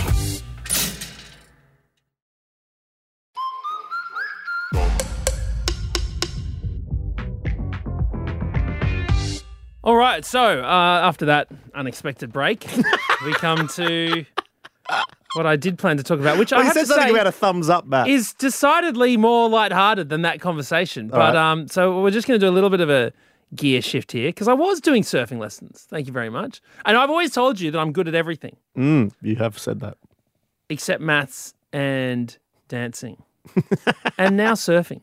All 9.85 9.95
right, 9.95 10.25
so 10.25 10.61
uh, 10.63 10.65
after 11.03 11.25
that 11.27 11.47
unexpected 11.75 12.33
break, 12.33 12.65
we 13.25 13.33
come 13.35 13.67
to 13.69 14.25
what 15.35 15.45
I 15.45 15.55
did 15.57 15.77
plan 15.77 15.97
to 15.97 16.03
talk 16.03 16.19
about, 16.19 16.39
which 16.39 16.51
I 16.51 16.57
Well, 16.57 16.63
you 16.63 16.67
have 16.69 16.73
said 16.73 16.81
to 16.81 16.87
something 16.87 17.07
say 17.09 17.13
about 17.13 17.27
a 17.27 17.31
thumbs 17.31 17.69
up, 17.69 17.85
Matt. 17.85 18.07
is 18.07 18.33
decidedly 18.33 19.15
more 19.15 19.47
lighthearted 19.47 20.09
than 20.09 20.23
that 20.23 20.41
conversation. 20.41 21.09
But 21.09 21.19
right. 21.19 21.35
um, 21.35 21.67
so 21.67 22.01
we're 22.01 22.09
just 22.09 22.27
going 22.27 22.39
to 22.39 22.43
do 22.43 22.49
a 22.49 22.53
little 22.55 22.71
bit 22.71 22.81
of 22.81 22.89
a 22.89 23.13
gear 23.55 23.79
shift 23.79 24.11
here 24.11 24.29
because 24.29 24.47
I 24.47 24.53
was 24.53 24.81
doing 24.81 25.03
surfing 25.03 25.37
lessons. 25.37 25.85
Thank 25.87 26.07
you 26.07 26.13
very 26.13 26.31
much. 26.31 26.61
And 26.85 26.97
I've 26.97 27.11
always 27.11 27.31
told 27.31 27.59
you 27.59 27.69
that 27.69 27.77
I'm 27.79 27.91
good 27.91 28.07
at 28.07 28.15
everything 28.15 28.57
Mm, 28.75 29.11
you 29.21 29.35
have 29.35 29.59
said 29.59 29.81
that. 29.81 29.97
except 30.67 30.99
maths 30.99 31.53
and 31.71 32.35
dancing, 32.69 33.21
and 34.17 34.37
now 34.37 34.53
surfing. 34.53 35.01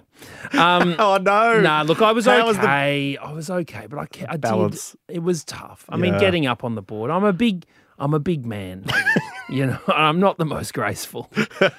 Um, 0.56 0.94
Oh 0.98 1.16
no! 1.18 1.60
Nah, 1.60 1.82
look, 1.82 2.00
I 2.02 2.12
was 2.12 2.26
How 2.26 2.46
was 2.46 2.56
the- 2.56 2.62
okay. 2.62 3.16
I 3.16 3.32
was 3.32 3.50
okay, 3.50 3.86
but 3.88 3.98
I, 3.98 4.06
I 4.28 4.36
Balance. 4.36 4.96
did. 5.08 5.16
It 5.16 5.22
was 5.22 5.44
tough. 5.44 5.84
I 5.88 5.96
mean, 5.96 6.18
getting 6.18 6.46
up 6.46 6.64
on 6.64 6.74
the 6.74 6.82
board. 6.82 7.10
I'm 7.10 7.24
a 7.24 7.32
big. 7.32 7.64
I'm 7.98 8.14
a 8.14 8.18
big 8.18 8.44
man. 8.46 8.84
you 9.48 9.66
know, 9.66 9.78
I'm 9.86 10.18
not 10.18 10.38
the 10.38 10.44
most 10.44 10.74
graceful. 10.74 11.30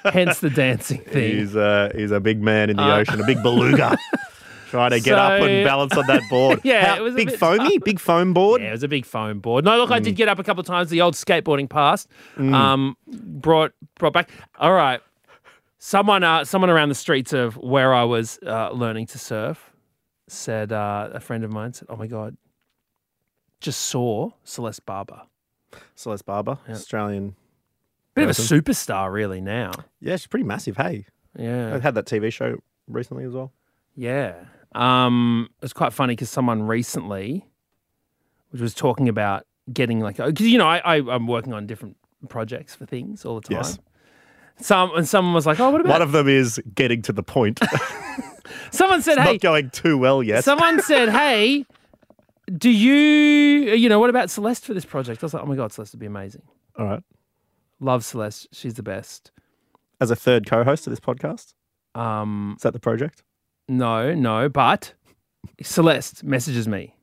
Hence 0.05 0.39
the 0.39 0.49
dancing 0.49 1.01
thing. 1.01 1.37
He's 1.37 1.55
a 1.55 1.91
he's 1.95 2.11
a 2.11 2.19
big 2.19 2.41
man 2.41 2.69
in 2.69 2.77
the 2.77 2.83
Uh, 2.83 2.97
ocean, 2.99 3.19
a 3.19 3.25
big 3.25 3.41
beluga, 3.43 3.97
trying 4.69 4.91
to 4.91 5.01
get 5.01 5.17
up 5.17 5.41
and 5.41 5.65
balance 5.65 5.97
on 5.97 6.05
that 6.07 6.21
board. 6.29 6.61
Yeah, 6.63 6.85
How- 6.85 6.95
it 6.97 7.01
was 7.01 7.13
a 7.13 7.17
big 7.17 7.31
foamy, 7.35 7.77
big 7.79 7.99
foam 7.99 8.33
board. 8.33 8.61
Yeah, 8.61 8.69
it 8.69 8.71
was 8.73 8.83
a 8.83 8.87
big 8.87 9.05
foam 9.05 9.39
board. 9.39 9.65
No, 9.65 9.75
look, 9.77 9.91
I 9.91 9.99
Mm. 9.99 10.03
did 10.03 10.15
get 10.15 10.29
up 10.29 10.39
a 10.39 10.43
couple 10.43 10.61
of 10.61 10.67
times. 10.67 10.89
The 10.89 11.01
old 11.01 11.15
skateboarding 11.15 11.67
past, 11.69 12.07
um, 12.37 12.95
brought 13.07 13.73
brought 13.99 14.13
back. 14.13 14.29
All 14.59 14.71
right, 14.73 15.01
someone 15.83 16.23
uh, 16.23 16.45
someone 16.45 16.69
around 16.69 16.87
the 16.87 16.95
streets 16.95 17.33
of 17.33 17.57
where 17.57 17.93
I 17.93 18.03
was 18.05 18.39
uh, 18.45 18.71
learning 18.71 19.07
to 19.07 19.19
surf 19.19 19.71
said 20.29 20.71
uh, 20.71 21.09
a 21.13 21.19
friend 21.19 21.43
of 21.43 21.51
mine 21.51 21.73
said, 21.73 21.87
"Oh 21.89 21.97
my 21.97 22.07
god, 22.07 22.37
just 23.59 23.81
saw 23.81 24.31
Celeste 24.45 24.85
Barber, 24.85 25.23
Celeste 25.95 26.25
Barber, 26.25 26.57
Australian. 26.69 27.35
bit 28.15 28.23
of 28.23 28.29
a 28.29 28.33
superstar, 28.33 29.11
really 29.11 29.41
now. 29.41 29.71
Yeah, 29.99 30.15
she's 30.15 30.27
pretty 30.27 30.45
massive. 30.45 30.77
Hey, 30.77 31.05
Yeah, 31.37 31.75
I 31.75 31.79
had 31.79 31.95
that 31.95 32.05
TV 32.05 32.31
show 32.31 32.55
recently 32.87 33.25
as 33.25 33.33
well. 33.33 33.51
yeah. 33.95 34.45
Um, 34.75 35.49
it 35.57 35.61
was 35.65 35.73
quite 35.73 35.93
funny 35.93 36.13
because 36.13 36.31
someone 36.31 36.63
recently 36.63 37.45
which 38.49 38.59
was 38.59 38.73
talking 38.73 39.07
about 39.07 39.45
getting 39.71 39.99
like 39.99 40.15
because 40.17 40.47
you 40.47 40.57
know 40.57 40.65
I, 40.65 40.77
I 40.79 40.95
I'm 41.13 41.27
working 41.27 41.53
on 41.53 41.67
different 41.67 41.95
projects 42.27 42.73
for 42.73 42.87
things 42.87 43.23
all 43.23 43.35
the 43.35 43.47
time. 43.49 43.57
Yes. 43.57 43.77
Some 44.59 44.91
and 44.95 45.07
someone 45.07 45.33
was 45.33 45.45
like, 45.45 45.59
"Oh, 45.59 45.69
what 45.71 45.81
about?" 45.81 45.91
One 45.91 46.01
of 46.01 46.11
them 46.11 46.27
is 46.27 46.61
getting 46.75 47.01
to 47.03 47.11
the 47.13 47.23
point. 47.23 47.59
someone 48.71 49.01
said, 49.01 49.17
"Hey, 49.19 49.33
Not 49.33 49.41
going 49.41 49.69
too 49.71 49.97
well 49.97 50.21
yet. 50.23 50.43
Someone 50.43 50.81
said, 50.83 51.09
"Hey, 51.09 51.65
do 52.57 52.69
you, 52.69 52.93
you 53.73 53.89
know, 53.89 53.99
what 53.99 54.09
about 54.09 54.29
Celeste 54.29 54.65
for 54.65 54.73
this 54.73 54.85
project?" 54.85 55.23
I 55.23 55.25
was 55.25 55.33
like, 55.33 55.43
"Oh 55.43 55.47
my 55.47 55.55
god, 55.55 55.71
Celeste 55.71 55.93
would 55.93 55.99
be 55.99 56.05
amazing. 56.05 56.43
All 56.77 56.85
right. 56.85 57.03
Love 57.79 58.05
Celeste. 58.05 58.47
She's 58.51 58.75
the 58.75 58.83
best." 58.83 59.31
As 59.99 60.11
a 60.11 60.15
third 60.15 60.45
co-host 60.47 60.85
of 60.87 60.91
this 60.91 60.99
podcast, 60.99 61.53
Um, 61.95 62.53
is 62.57 62.63
that 62.63 62.73
the 62.73 62.79
project? 62.79 63.23
no, 63.67 64.13
no, 64.13 64.49
but 64.49 64.93
Celeste 65.61 66.23
messages 66.23 66.67
me. 66.67 66.95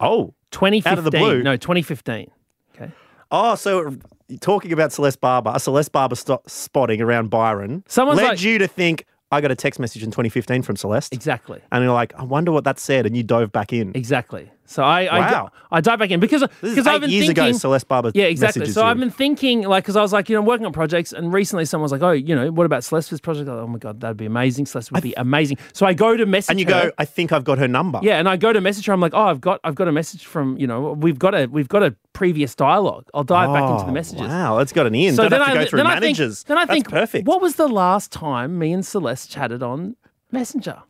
Oh, 0.00 0.34
2015. 0.52 0.92
Out 0.92 0.98
of 0.98 1.04
the 1.04 1.10
blue? 1.10 1.42
No, 1.42 1.56
2015. 1.56 2.30
Okay. 2.74 2.90
oh. 3.30 3.54
So 3.54 3.96
talking 4.40 4.72
about 4.72 4.92
Celeste 4.92 5.20
Barber, 5.20 5.52
a 5.54 5.60
Celeste 5.60 5.92
Barber 5.92 6.14
sto- 6.16 6.42
spotting 6.46 7.00
around 7.00 7.30
Byron, 7.30 7.84
Someone's 7.88 8.18
led 8.18 8.28
like- 8.28 8.42
you 8.42 8.58
to 8.58 8.66
think 8.68 9.04
I 9.32 9.40
got 9.40 9.50
a 9.50 9.56
text 9.56 9.80
message 9.80 10.02
in 10.04 10.10
2015 10.10 10.62
from 10.62 10.76
Celeste, 10.76 11.12
Exactly. 11.12 11.60
and 11.72 11.82
you're 11.84 11.92
like, 11.92 12.12
I 12.16 12.22
wonder 12.22 12.52
what 12.52 12.64
that 12.64 12.78
said, 12.78 13.06
and 13.06 13.16
you 13.16 13.22
dove 13.24 13.50
back 13.52 13.72
in. 13.72 13.90
Exactly. 13.94 14.50
So 14.66 14.82
I 14.82 15.04
I, 15.06 15.18
Wow. 15.32 15.50
I 15.70 15.80
dive 15.80 15.98
back 15.98 16.10
in 16.10 16.20
because 16.20 16.42
because 16.60 16.86
I've 16.86 17.00
been 17.00 17.10
years 17.10 17.26
thinking. 17.26 17.44
ago. 17.44 17.58
Celeste 17.58 17.88
Barber. 17.88 18.10
Yeah, 18.14 18.24
exactly. 18.24 18.66
So 18.66 18.82
you. 18.82 18.86
I've 18.88 18.98
been 18.98 19.10
thinking, 19.10 19.62
like, 19.62 19.84
because 19.84 19.96
I 19.96 20.02
was 20.02 20.12
like, 20.12 20.28
you 20.28 20.36
know, 20.36 20.42
working 20.42 20.66
on 20.66 20.72
projects, 20.72 21.12
and 21.12 21.32
recently 21.32 21.64
someone 21.64 21.84
was 21.84 21.92
like, 21.92 22.02
oh, 22.02 22.10
you 22.12 22.34
know, 22.34 22.50
what 22.50 22.66
about 22.66 22.84
Celeste's 22.84 23.20
project? 23.20 23.48
Oh 23.48 23.66
my 23.66 23.78
god, 23.78 24.00
that'd 24.00 24.16
be 24.16 24.26
amazing. 24.26 24.66
Celeste 24.66 24.92
would 24.92 25.02
be 25.02 25.14
amazing. 25.16 25.58
So 25.72 25.86
I 25.86 25.94
go 25.94 26.16
to 26.16 26.26
message 26.26 26.50
and 26.50 26.60
you 26.60 26.66
her. 26.66 26.86
go, 26.88 26.90
I 26.98 27.04
think 27.04 27.32
I've 27.32 27.44
got 27.44 27.58
her 27.58 27.68
number. 27.68 28.00
Yeah, 28.02 28.18
and 28.18 28.28
I 28.28 28.36
go 28.36 28.52
to 28.52 28.60
message 28.60 28.86
her. 28.86 28.92
I'm 28.92 29.00
like, 29.00 29.14
oh, 29.14 29.22
I've 29.26 29.40
got, 29.40 29.60
I've 29.64 29.74
got 29.74 29.88
a 29.88 29.92
message 29.92 30.24
from, 30.26 30.56
you 30.58 30.66
know, 30.66 30.92
we've 30.92 31.18
got 31.18 31.34
a, 31.34 31.46
we've 31.46 31.68
got 31.68 31.82
a 31.82 31.94
previous 32.12 32.54
dialogue. 32.54 33.06
I'll 33.14 33.24
dive 33.24 33.52
back 33.52 33.70
into 33.70 33.84
the 33.84 33.90
Oh, 33.90 33.92
messages. 33.94 34.28
Wow, 34.28 34.56
that's 34.58 34.72
got 34.72 34.86
an 34.86 34.94
in. 34.94 35.14
So 35.14 35.22
Don't 35.22 35.30
then 35.32 35.40
have 35.42 35.52
to 35.54 35.58
I, 35.60 35.64
go 35.64 35.70
through 35.70 35.76
then 35.78 35.86
I 35.86 35.90
think, 36.00 36.02
managers. 36.18 36.42
then 36.44 36.56
I 36.58 36.64
That's 36.64 36.72
think, 36.74 36.88
perfect. 36.90 37.26
what 37.28 37.40
was 37.42 37.56
the 37.56 37.68
last 37.68 38.10
time 38.12 38.58
me 38.58 38.72
and 38.72 38.84
Celeste 38.84 39.30
chatted 39.30 39.62
on 39.62 39.96
Messenger? 40.32 40.82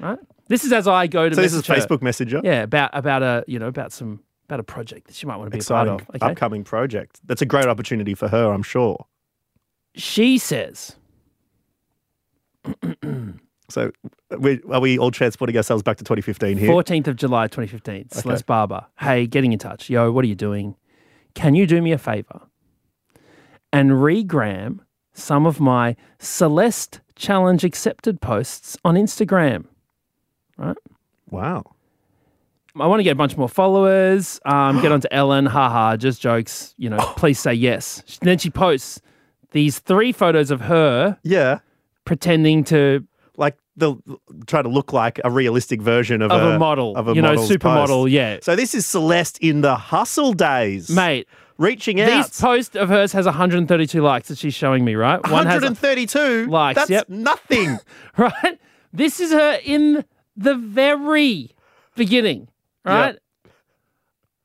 Right. 0.00 0.18
This 0.48 0.64
is 0.64 0.72
as 0.72 0.86
I 0.86 1.06
go 1.06 1.28
to. 1.28 1.34
so 1.34 1.40
this 1.40 1.54
is 1.54 1.66
her. 1.66 1.74
Facebook 1.74 2.02
Messenger. 2.02 2.40
Yeah, 2.44 2.62
about 2.62 2.90
about 2.92 3.22
a, 3.22 3.44
you 3.46 3.58
know, 3.58 3.68
about 3.68 3.92
some 3.92 4.20
about 4.48 4.60
a 4.60 4.64
project 4.64 5.06
that 5.06 5.16
she 5.16 5.26
might 5.26 5.36
want 5.36 5.46
to 5.46 5.50
be 5.50 5.58
Exciting 5.58 5.94
a 5.94 5.96
part 5.96 6.08
of. 6.08 6.16
Okay. 6.16 6.32
upcoming 6.32 6.64
project. 6.64 7.20
That's 7.24 7.40
a 7.42 7.46
great 7.46 7.66
opportunity 7.66 8.14
for 8.14 8.28
her, 8.28 8.52
I'm 8.52 8.62
sure. 8.62 9.06
She 9.94 10.38
says, 10.38 10.96
So, 13.70 13.90
we, 14.38 14.60
are 14.70 14.80
we 14.80 14.98
all 14.98 15.10
transporting 15.10 15.56
ourselves 15.56 15.82
back 15.82 15.96
to 15.96 16.04
2015 16.04 16.58
here? 16.58 16.70
14th 16.70 17.08
of 17.08 17.16
July 17.16 17.46
2015, 17.46 18.10
Celeste 18.10 18.44
Barber. 18.44 18.84
Hey, 19.00 19.26
getting 19.26 19.52
in 19.52 19.58
touch. 19.58 19.88
Yo, 19.88 20.12
what 20.12 20.24
are 20.24 20.28
you 20.28 20.34
doing? 20.34 20.76
Can 21.34 21.54
you 21.54 21.66
do 21.66 21.80
me 21.80 21.90
a 21.92 21.98
favor 21.98 22.42
and 23.72 23.90
regram 23.92 24.80
some 25.14 25.46
of 25.46 25.60
my 25.60 25.96
Celeste 26.18 27.00
Challenge 27.16 27.64
accepted 27.64 28.20
posts 28.20 28.76
on 28.84 28.96
Instagram? 28.96 29.64
Right? 30.56 30.76
Wow. 31.30 31.64
I 32.78 32.86
want 32.88 32.98
to 33.00 33.04
get 33.04 33.12
a 33.12 33.16
bunch 33.16 33.36
more 33.36 33.48
followers. 33.48 34.40
Um, 34.44 34.80
get 34.82 34.90
onto 34.90 35.06
Ellen. 35.12 35.46
Haha, 35.46 35.96
just 35.96 36.20
jokes. 36.20 36.74
You 36.76 36.90
know, 36.90 36.98
please 37.16 37.38
say 37.38 37.54
yes. 37.54 38.02
Then 38.22 38.38
she 38.38 38.50
posts 38.50 39.00
these 39.52 39.78
three 39.78 40.10
photos 40.12 40.50
of 40.50 40.62
her 40.62 41.18
Yeah. 41.22 41.60
pretending 42.04 42.64
to 42.64 43.06
Like 43.36 43.56
the 43.76 43.94
try 44.46 44.62
to 44.62 44.68
look 44.68 44.92
like 44.92 45.20
a 45.24 45.30
realistic 45.30 45.80
version 45.80 46.22
of, 46.22 46.30
of 46.32 46.54
a, 46.54 46.58
model, 46.58 46.96
of 46.96 47.08
a 47.08 47.14
you 47.14 47.22
know, 47.22 47.28
model's 47.34 47.48
supermodel. 47.50 48.10
Yeah, 48.10 48.38
So 48.42 48.56
this 48.56 48.74
is 48.74 48.84
Celeste 48.86 49.38
in 49.38 49.60
the 49.60 49.76
hustle 49.76 50.32
days, 50.32 50.90
mate. 50.90 51.28
Reaching 51.58 52.00
out. 52.00 52.06
This 52.06 52.40
post 52.40 52.76
of 52.76 52.88
hers 52.88 53.12
has 53.12 53.26
132 53.26 54.00
likes 54.02 54.26
that 54.26 54.38
she's 54.38 54.54
showing 54.54 54.84
me, 54.84 54.96
right? 54.96 55.20
Has 55.24 55.32
132 55.32 56.46
likes, 56.46 56.76
That's 56.76 56.90
yep. 56.90 57.08
nothing. 57.08 57.78
right. 58.16 58.58
This 58.92 59.20
is 59.20 59.30
her 59.30 59.60
in 59.64 60.04
the 60.36 60.54
very 60.54 61.50
beginning, 61.96 62.48
right? 62.84 63.16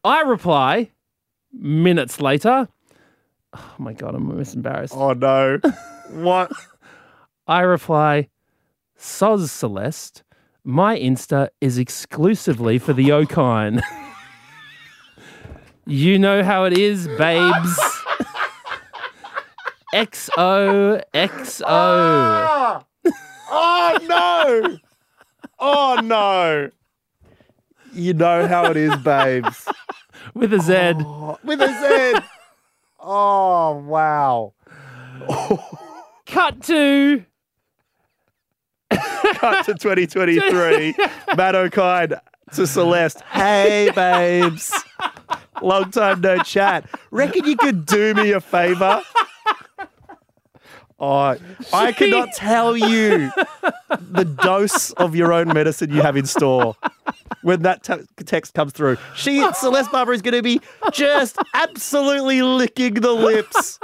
I 0.03 0.21
reply 0.21 0.91
minutes 1.51 2.21
later. 2.21 2.67
Oh 3.53 3.75
my 3.79 3.93
god, 3.93 4.15
I'm 4.15 4.29
almost 4.29 4.55
embarrassed. 4.55 4.93
oh 4.95 5.13
no. 5.13 5.59
What? 6.11 6.51
I 7.45 7.61
reply, 7.61 8.29
Soz 8.97 9.47
Celeste, 9.49 10.23
my 10.63 10.97
Insta 10.97 11.49
is 11.61 11.77
exclusively 11.77 12.79
for 12.79 12.93
the 12.93 13.11
O'Kine. 13.11 13.79
you 15.85 16.17
know 16.17 16.43
how 16.43 16.63
it 16.63 16.75
is, 16.77 17.07
babes. 17.19 17.79
XO, 19.93 21.03
XO. 21.13 21.63
Ah! 21.67 22.83
Oh 23.51 23.97
no. 24.07 24.77
Oh 25.59 25.99
no. 26.03 26.69
You 27.93 28.13
know 28.13 28.47
how 28.47 28.65
it 28.65 28.77
is, 28.77 28.95
babes. 28.97 29.67
With 30.33 30.53
a 30.53 30.59
Z. 30.59 30.73
Oh, 31.05 31.37
with 31.43 31.61
a 31.61 31.67
Z. 31.67 32.27
Oh 32.99 33.77
wow. 33.77 34.53
Cut 36.25 36.61
to 36.63 37.25
Cut 38.89 39.65
to 39.65 39.73
2023. 39.73 40.95
Matt 41.35 41.55
O'Kine 41.55 42.19
to 42.53 42.67
Celeste. 42.67 43.21
Hey, 43.21 43.91
babes. 43.95 44.73
Long 45.61 45.91
time 45.91 46.21
no 46.21 46.37
chat. 46.39 46.89
Reckon 47.11 47.45
you 47.45 47.55
could 47.57 47.85
do 47.85 48.13
me 48.13 48.31
a 48.31 48.41
favor? 48.41 49.01
Oh, 50.99 51.37
I 51.73 51.91
cannot 51.97 52.33
tell 52.33 52.75
you 52.75 53.31
the 54.11 54.25
dose 54.25 54.91
of 54.91 55.15
your 55.15 55.31
own 55.31 55.47
medicine 55.49 55.91
you 55.91 56.01
have 56.01 56.17
in 56.17 56.25
store 56.25 56.75
when 57.41 57.61
that 57.61 57.83
te- 57.83 58.05
text 58.25 58.53
comes 58.53 58.73
through. 58.73 58.97
She, 59.15 59.45
Celeste 59.53 59.91
Barber, 59.91 60.13
is 60.13 60.21
going 60.21 60.33
to 60.33 60.41
be 60.43 60.59
just 60.91 61.37
absolutely 61.53 62.41
licking 62.41 62.95
the 62.95 63.13
lips, 63.13 63.79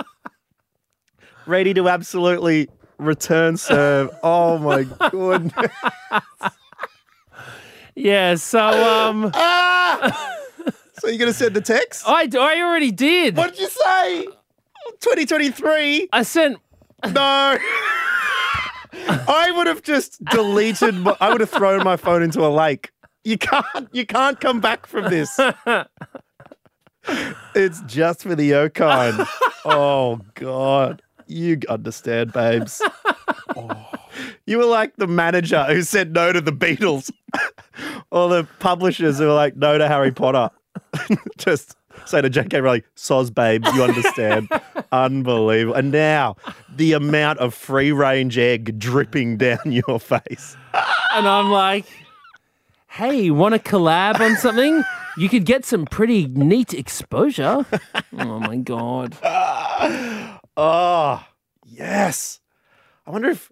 ready 1.45 1.73
to 1.73 1.87
absolutely 1.87 2.69
return 2.97 3.57
serve. 3.57 4.09
Oh 4.23 4.57
my 4.57 4.83
goodness. 5.09 5.71
Yeah, 7.95 8.35
so 8.35 8.59
um 8.67 9.31
Ah! 9.35 10.31
So 10.99 11.07
you're 11.07 11.17
going 11.17 11.31
to 11.31 11.37
send 11.37 11.53
the 11.55 11.61
text? 11.61 12.03
I, 12.07 12.27
I 12.39 12.61
already 12.61 12.91
did. 12.91 13.35
What 13.35 13.51
did 13.51 13.59
you 13.59 13.67
say? 13.69 14.25
2023? 15.01 16.09
I 16.11 16.23
sent 16.23 16.57
No. 17.13 17.57
I 19.27 19.51
would 19.55 19.67
have 19.67 19.81
just 19.81 20.23
deleted. 20.25 20.95
My, 20.95 21.15
I 21.19 21.31
would 21.31 21.41
have 21.41 21.49
thrown 21.49 21.83
my 21.83 21.97
phone 21.97 22.23
into 22.23 22.45
a 22.45 22.49
lake. 22.49 22.91
You 23.23 23.37
can't. 23.37 23.89
You 23.91 24.05
can't 24.05 24.39
come 24.39 24.59
back 24.59 24.85
from 24.85 25.09
this. 25.09 25.39
It's 27.55 27.81
just 27.81 28.23
for 28.23 28.35
the 28.35 28.53
O'Kine. 28.53 29.25
Oh 29.65 30.19
God, 30.33 31.01
you 31.27 31.59
understand, 31.69 32.33
babes. 32.33 32.81
Oh. 33.55 33.87
You 34.45 34.59
were 34.59 34.65
like 34.65 34.95
the 34.97 35.07
manager 35.07 35.63
who 35.65 35.81
said 35.81 36.13
no 36.13 36.31
to 36.31 36.41
the 36.41 36.51
Beatles, 36.51 37.11
or 38.11 38.29
the 38.29 38.47
publishers 38.59 39.17
who 39.17 39.25
were 39.25 39.33
like 39.33 39.55
no 39.55 39.77
to 39.77 39.87
Harry 39.87 40.11
Potter. 40.11 40.49
just 41.37 41.75
say 42.05 42.21
to 42.21 42.29
J.K. 42.29 42.61
Rowling, 42.61 42.83
"Soz, 42.95 43.33
babes, 43.33 43.67
you 43.73 43.83
understand." 43.83 44.49
Unbelievable. 44.91 45.75
And 45.75 45.91
now 45.91 46.35
the 46.73 46.93
amount 46.93 47.39
of 47.39 47.53
free 47.53 47.91
range 47.91 48.37
egg 48.37 48.79
dripping 48.79 49.37
down 49.37 49.59
your 49.71 49.99
face. 49.99 50.55
and 51.13 51.27
I'm 51.27 51.51
like, 51.51 51.85
hey, 52.87 53.29
want 53.29 53.53
to 53.55 53.59
collab 53.59 54.19
on 54.19 54.35
something? 54.37 54.83
You 55.17 55.29
could 55.29 55.45
get 55.45 55.65
some 55.65 55.85
pretty 55.85 56.27
neat 56.27 56.73
exposure. 56.73 57.65
oh 58.17 58.39
my 58.39 58.57
God. 58.57 59.17
Oh, 60.57 61.25
yes. 61.65 62.39
I 63.05 63.11
wonder 63.11 63.29
if 63.29 63.51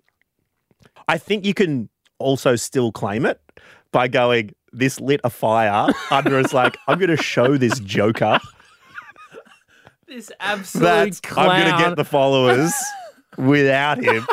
I 1.07 1.17
think 1.17 1.45
you 1.45 1.53
can 1.53 1.89
also 2.19 2.55
still 2.55 2.91
claim 2.91 3.25
it 3.25 3.41
by 3.91 4.07
going, 4.07 4.51
this 4.74 5.00
lit 5.00 5.22
a 5.24 5.30
fire 5.30 5.88
under 6.12 6.38
us. 6.38 6.53
like, 6.53 6.77
I'm 6.88 6.98
going 7.00 7.15
to 7.15 7.22
show 7.22 7.58
this 7.58 7.80
joker 7.80 8.39
This 10.08 10.32
absolute 10.39 10.84
that 10.84 11.22
clown. 11.24 11.50
I'm 11.50 11.62
going 11.62 11.77
to 11.77 11.89
get 11.89 11.96
the 11.96 12.03
followers 12.03 12.74
without 13.38 14.03
him. 14.03 14.27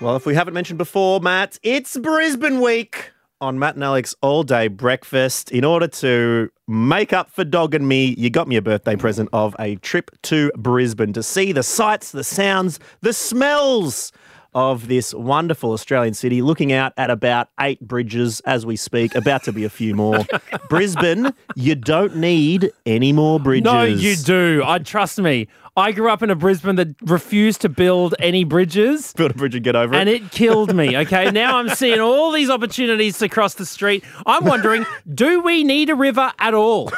Well, 0.00 0.16
if 0.16 0.24
we 0.24 0.34
haven't 0.34 0.54
mentioned 0.54 0.78
before, 0.78 1.20
Matt, 1.20 1.58
it's 1.62 1.96
Brisbane 1.96 2.60
week 2.60 3.10
on 3.40 3.58
Matt 3.58 3.74
and 3.74 3.84
Alex 3.84 4.14
all 4.20 4.42
day 4.42 4.68
breakfast. 4.68 5.50
In 5.50 5.64
order 5.64 5.88
to 5.88 6.50
make 6.68 7.12
up 7.12 7.30
for 7.30 7.44
Dog 7.44 7.74
and 7.74 7.88
me, 7.88 8.14
you 8.18 8.30
got 8.30 8.48
me 8.48 8.56
a 8.56 8.62
birthday 8.62 8.96
present 8.96 9.28
of 9.32 9.56
a 9.58 9.76
trip 9.76 10.10
to 10.22 10.52
Brisbane 10.56 11.12
to 11.14 11.22
see 11.22 11.52
the 11.52 11.62
sights, 11.62 12.12
the 12.12 12.24
sounds, 12.24 12.78
the 13.00 13.12
smells 13.12 14.12
of 14.52 14.88
this 14.88 15.14
wonderful 15.14 15.72
Australian 15.72 16.12
city, 16.12 16.42
looking 16.42 16.72
out 16.72 16.92
at 16.96 17.08
about 17.08 17.48
eight 17.60 17.80
bridges 17.80 18.40
as 18.40 18.66
we 18.66 18.74
speak, 18.76 19.14
about 19.14 19.44
to 19.44 19.52
be 19.52 19.64
a 19.64 19.70
few 19.70 19.94
more. 19.94 20.24
Brisbane, 20.68 21.32
you 21.54 21.76
don't 21.76 22.16
need 22.16 22.72
any 22.84 23.12
more 23.12 23.38
bridges. 23.38 23.64
No, 23.64 23.84
you 23.84 24.16
do. 24.16 24.62
I 24.64 24.78
trust 24.80 25.18
me. 25.20 25.46
I 25.76 25.92
grew 25.92 26.10
up 26.10 26.22
in 26.22 26.30
a 26.30 26.34
Brisbane 26.34 26.76
that 26.76 26.88
refused 27.02 27.60
to 27.62 27.68
build 27.68 28.14
any 28.18 28.44
bridges. 28.44 29.12
Build 29.14 29.30
a 29.30 29.34
bridge 29.34 29.54
and 29.54 29.64
get 29.64 29.76
over 29.76 29.94
And 29.94 30.08
it. 30.08 30.16
And 30.16 30.24
it 30.26 30.32
killed 30.32 30.74
me. 30.74 30.96
Okay. 31.00 31.30
Now 31.30 31.56
I'm 31.58 31.68
seeing 31.70 31.98
all 32.00 32.30
these 32.30 32.50
opportunities 32.50 33.18
to 33.18 33.28
cross 33.28 33.54
the 33.54 33.64
street. 33.64 34.04
I'm 34.26 34.44
wondering, 34.44 34.84
do 35.14 35.40
we 35.40 35.64
need 35.64 35.88
a 35.88 35.94
river 35.94 36.32
at 36.38 36.52
all? 36.52 36.90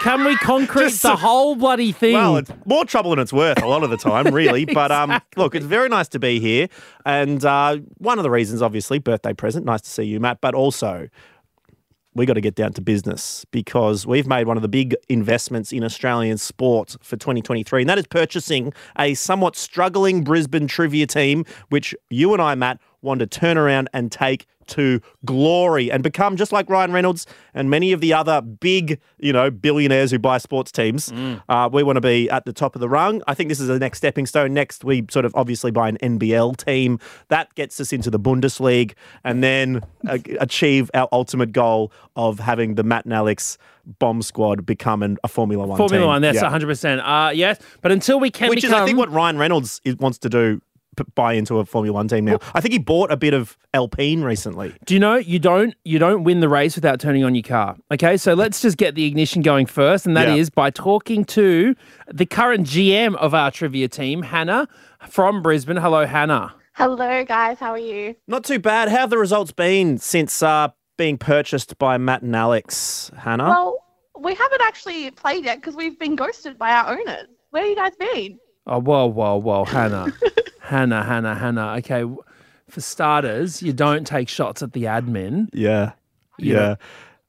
Can 0.00 0.24
we 0.24 0.36
concrete 0.36 0.84
Just 0.84 1.02
the 1.02 1.16
whole 1.16 1.54
bloody 1.56 1.92
thing? 1.92 2.14
Well, 2.14 2.36
it's 2.38 2.50
more 2.64 2.84
trouble 2.84 3.10
than 3.10 3.18
it's 3.18 3.32
worth 3.32 3.60
a 3.62 3.66
lot 3.66 3.82
of 3.84 3.90
the 3.90 3.96
time, 3.98 4.26
really. 4.34 4.64
But 4.64 4.90
um, 4.90 5.20
look, 5.36 5.54
it's 5.54 5.66
very 5.66 5.88
nice 5.88 6.08
to 6.08 6.18
be 6.18 6.40
here. 6.40 6.68
And 7.04 7.44
uh, 7.44 7.78
one 7.98 8.18
of 8.18 8.22
the 8.22 8.30
reasons, 8.30 8.62
obviously, 8.62 8.98
birthday 8.98 9.34
present. 9.34 9.66
Nice 9.66 9.82
to 9.82 9.90
see 9.90 10.04
you, 10.04 10.18
Matt. 10.20 10.40
But 10.40 10.54
also, 10.54 11.08
we 12.14 12.26
got 12.26 12.34
to 12.34 12.40
get 12.40 12.54
down 12.54 12.72
to 12.74 12.80
business 12.80 13.44
because 13.50 14.06
we've 14.06 14.26
made 14.26 14.46
one 14.46 14.56
of 14.56 14.62
the 14.62 14.68
big 14.68 14.94
investments 15.08 15.72
in 15.72 15.82
Australian 15.82 16.38
sport 16.38 16.96
for 17.00 17.16
2023, 17.16 17.82
and 17.82 17.90
that 17.90 17.98
is 17.98 18.06
purchasing 18.06 18.72
a 18.98 19.14
somewhat 19.14 19.56
struggling 19.56 20.22
Brisbane 20.22 20.66
trivia 20.66 21.06
team, 21.06 21.44
which 21.70 21.94
you 22.10 22.32
and 22.32 22.42
I, 22.42 22.54
Matt, 22.54 22.80
want 23.00 23.20
to 23.20 23.26
turn 23.26 23.56
around 23.56 23.88
and 23.92 24.12
take 24.12 24.46
to 24.68 25.00
glory 25.24 25.90
and 25.90 26.02
become 26.02 26.36
just 26.36 26.52
like 26.52 26.68
Ryan 26.68 26.92
Reynolds 26.92 27.26
and 27.54 27.70
many 27.70 27.92
of 27.92 28.00
the 28.00 28.12
other 28.12 28.40
big, 28.40 29.00
you 29.18 29.32
know, 29.32 29.50
billionaires 29.50 30.10
who 30.10 30.18
buy 30.18 30.38
sports 30.38 30.72
teams. 30.72 31.12
Uh, 31.48 31.68
we 31.72 31.82
want 31.82 31.96
to 31.96 32.00
be 32.00 32.28
at 32.30 32.44
the 32.44 32.52
top 32.52 32.74
of 32.74 32.80
the 32.80 32.88
rung. 32.88 33.22
I 33.26 33.34
think 33.34 33.48
this 33.48 33.60
is 33.60 33.68
the 33.68 33.78
next 33.78 33.98
stepping 33.98 34.26
stone. 34.26 34.54
Next, 34.54 34.84
we 34.84 35.04
sort 35.10 35.24
of 35.24 35.32
obviously 35.34 35.70
buy 35.70 35.88
an 35.88 35.98
NBL 35.98 36.56
team 36.56 36.98
that 37.28 37.54
gets 37.54 37.80
us 37.80 37.92
into 37.92 38.10
the 38.10 38.18
Bundesliga, 38.20 38.94
and 39.24 39.42
then 39.42 39.82
uh, 40.08 40.18
achieve 40.40 40.90
our 40.94 41.08
ultimate 41.12 41.52
goal 41.52 41.92
of 42.16 42.38
having 42.38 42.74
the 42.74 42.82
Matt 42.82 43.04
and 43.04 43.14
Alex 43.14 43.58
bomb 43.98 44.22
squad 44.22 44.64
become 44.64 45.02
an, 45.02 45.18
a 45.24 45.28
Formula 45.28 45.66
One. 45.66 45.76
Formula 45.76 46.02
team. 46.02 46.08
One, 46.08 46.22
that's 46.22 46.36
Yeah. 46.40 46.50
100%. 46.50 47.02
Uh, 47.04 47.30
yes. 47.32 47.58
But 47.80 47.92
until 47.92 48.20
we 48.20 48.30
can 48.30 48.48
Which 48.50 48.64
is. 48.64 48.72
I 48.72 48.84
think, 48.84 48.98
what 48.98 49.10
Ryan 49.10 49.38
Reynolds 49.38 49.80
is, 49.84 49.96
wants 49.96 50.18
to 50.18 50.28
do. 50.28 50.60
P- 50.96 51.04
Buy 51.14 51.34
into 51.34 51.58
a 51.58 51.64
Formula 51.64 51.94
One 51.94 52.08
team 52.08 52.24
now. 52.24 52.38
I 52.54 52.60
think 52.60 52.72
he 52.72 52.78
bought 52.78 53.10
a 53.12 53.16
bit 53.16 53.34
of 53.34 53.56
Alpine 53.74 54.22
recently. 54.22 54.74
Do 54.84 54.94
you 54.94 55.00
know 55.00 55.16
you 55.16 55.38
don't 55.38 55.74
you 55.84 55.98
don't 55.98 56.24
win 56.24 56.40
the 56.40 56.48
race 56.48 56.74
without 56.74 57.00
turning 57.00 57.24
on 57.24 57.34
your 57.34 57.42
car? 57.42 57.76
Okay, 57.92 58.16
so 58.16 58.34
let's 58.34 58.60
just 58.60 58.76
get 58.76 58.94
the 58.94 59.04
ignition 59.04 59.42
going 59.42 59.66
first, 59.66 60.06
and 60.06 60.16
that 60.16 60.28
is 60.28 60.48
Yeah. 60.48 60.54
by 60.54 60.70
talking 60.70 61.24
to 61.26 61.74
the 62.12 62.26
current 62.26 62.66
GM 62.66 63.14
of 63.16 63.34
our 63.34 63.50
trivia 63.50 63.88
team, 63.88 64.22
Hannah 64.22 64.68
from 65.08 65.42
Brisbane. 65.42 65.76
Hello, 65.78 66.06
Hannah. 66.06 66.54
Hello, 66.74 67.24
guys. 67.24 67.58
How 67.58 67.70
are 67.72 67.78
you? 67.78 68.14
Not 68.26 68.44
too 68.44 68.58
bad. 68.58 68.88
How 68.88 68.98
have 68.98 69.10
the 69.10 69.18
results 69.18 69.52
been 69.52 69.98
since 69.98 70.42
uh, 70.42 70.68
being 70.96 71.18
purchased 71.18 71.76
by 71.78 71.98
Matt 71.98 72.22
and 72.22 72.34
Alex, 72.34 73.10
Hannah? 73.18 73.48
Well, 73.48 73.78
we 74.18 74.34
haven't 74.34 74.62
actually 74.62 75.10
played 75.10 75.44
yet 75.44 75.56
because 75.60 75.74
we've 75.76 75.98
been 75.98 76.16
ghosted 76.16 76.58
by 76.58 76.70
our 76.72 76.92
owners. 76.92 77.26
Where 77.50 77.66
you 77.66 77.74
guys 77.76 77.92
been? 77.96 78.38
Oh, 78.66 78.80
whoa, 78.80 79.06
whoa, 79.06 79.36
whoa, 79.36 79.64
Hannah, 79.64 80.06
Hannah, 80.62 81.04
Hannah, 81.04 81.34
Hannah. 81.34 81.74
Okay, 81.78 82.04
for 82.68 82.80
starters, 82.80 83.62
you 83.62 83.72
don't 83.72 84.06
take 84.06 84.28
shots 84.28 84.62
at 84.62 84.72
the 84.72 84.84
admin. 84.84 85.48
yeah. 85.52 85.92
Yeah. 86.38 86.76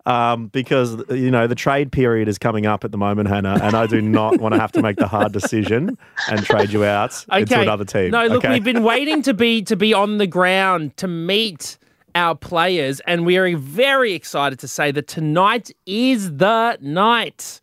Yeah. 0.05 0.33
Um, 0.33 0.47
because 0.47 1.01
you 1.09 1.31
know 1.31 1.47
the 1.47 1.55
trade 1.55 1.91
period 1.91 2.27
is 2.27 2.37
coming 2.37 2.65
up 2.65 2.83
at 2.83 2.91
the 2.91 2.97
moment, 2.97 3.29
Hannah, 3.29 3.57
and 3.61 3.73
I 3.73 3.87
do 3.87 4.01
not 4.01 4.37
want 4.41 4.53
to 4.53 4.59
have 4.59 4.71
to 4.73 4.81
make 4.81 4.97
the 4.97 5.07
hard 5.07 5.31
decision 5.31 5.97
and 6.29 6.43
trade 6.43 6.71
you 6.71 6.83
out 6.83 7.25
into 7.31 7.61
another 7.61 7.85
team. 7.85 8.11
No, 8.11 8.25
look, 8.25 8.43
okay? 8.43 8.49
we've 8.53 8.65
been 8.65 8.83
waiting 8.83 9.21
to 9.21 9.33
be 9.33 9.61
to 9.61 9.77
be 9.77 9.93
on 9.93 10.17
the 10.17 10.27
ground 10.27 10.97
to 10.97 11.07
meet 11.07 11.77
our 12.15 12.35
players, 12.35 12.99
and 13.07 13.25
we 13.25 13.37
are 13.37 13.55
very 13.55 14.13
excited 14.13 14.59
to 14.59 14.67
say 14.67 14.91
that 14.91 15.07
tonight 15.07 15.71
is 15.85 16.35
the 16.35 16.77
night. 16.81 17.61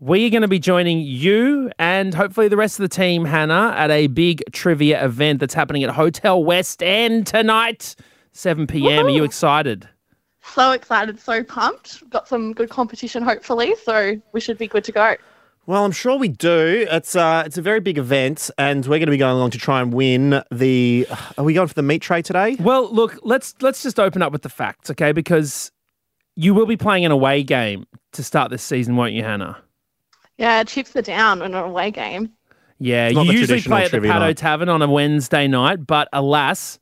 We 0.00 0.26
are 0.26 0.30
going 0.30 0.42
to 0.42 0.48
be 0.48 0.58
joining 0.58 1.00
you 1.00 1.70
and 1.78 2.12
hopefully 2.12 2.48
the 2.48 2.56
rest 2.56 2.80
of 2.80 2.82
the 2.82 2.94
team, 2.94 3.24
Hannah, 3.24 3.72
at 3.76 3.92
a 3.92 4.08
big 4.08 4.42
trivia 4.52 5.04
event 5.04 5.38
that's 5.38 5.54
happening 5.54 5.84
at 5.84 5.90
Hotel 5.90 6.42
West 6.42 6.82
End 6.82 7.28
tonight, 7.28 7.94
7 8.32 8.66
p.m. 8.66 9.06
Are 9.06 9.10
you 9.10 9.22
excited? 9.22 9.88
So 10.42 10.72
excited, 10.72 11.20
so 11.20 11.44
pumped. 11.44 12.08
Got 12.10 12.26
some 12.26 12.52
good 12.52 12.70
competition, 12.70 13.22
hopefully. 13.22 13.76
So 13.84 14.20
we 14.32 14.40
should 14.40 14.58
be 14.58 14.66
good 14.66 14.82
to 14.84 14.92
go. 14.92 15.16
Well, 15.66 15.84
I'm 15.84 15.92
sure 15.92 16.18
we 16.18 16.28
do. 16.28 16.86
It's 16.90 17.16
uh, 17.16 17.44
it's 17.46 17.56
a 17.56 17.62
very 17.62 17.80
big 17.80 17.96
event, 17.96 18.50
and 18.58 18.84
we're 18.84 18.98
going 18.98 19.06
to 19.06 19.12
be 19.12 19.16
going 19.16 19.36
along 19.36 19.52
to 19.52 19.58
try 19.58 19.80
and 19.80 19.94
win 19.94 20.42
the. 20.50 21.06
Are 21.38 21.44
we 21.44 21.54
going 21.54 21.68
for 21.68 21.74
the 21.74 21.82
meat 21.82 22.02
tray 22.02 22.20
today? 22.20 22.56
Well, 22.60 22.92
look, 22.92 23.18
let's 23.22 23.54
let's 23.62 23.82
just 23.82 23.98
open 23.98 24.20
up 24.20 24.32
with 24.32 24.42
the 24.42 24.50
facts, 24.50 24.90
okay? 24.90 25.12
Because 25.12 25.72
you 26.36 26.52
will 26.52 26.66
be 26.66 26.76
playing 26.76 27.06
an 27.06 27.12
away 27.12 27.42
game 27.42 27.86
to 28.12 28.22
start 28.22 28.50
this 28.50 28.62
season, 28.62 28.96
won't 28.96 29.14
you, 29.14 29.22
Hannah? 29.22 29.63
Yeah, 30.38 30.60
it 30.60 30.68
chips 30.68 30.94
are 30.96 31.02
down 31.02 31.42
in 31.42 31.54
an 31.54 31.64
away 31.64 31.90
game. 31.90 32.32
Yeah, 32.78 33.08
you 33.08 33.24
the 33.24 33.32
usually 33.32 33.60
play 33.62 33.84
at 33.84 33.90
the 33.90 33.98
trivia 33.98 34.12
Paddo 34.12 34.20
night. 34.20 34.36
Tavern 34.36 34.68
on 34.68 34.82
a 34.82 34.90
Wednesday 34.90 35.46
night, 35.46 35.86
but 35.86 36.08
alas, 36.12 36.80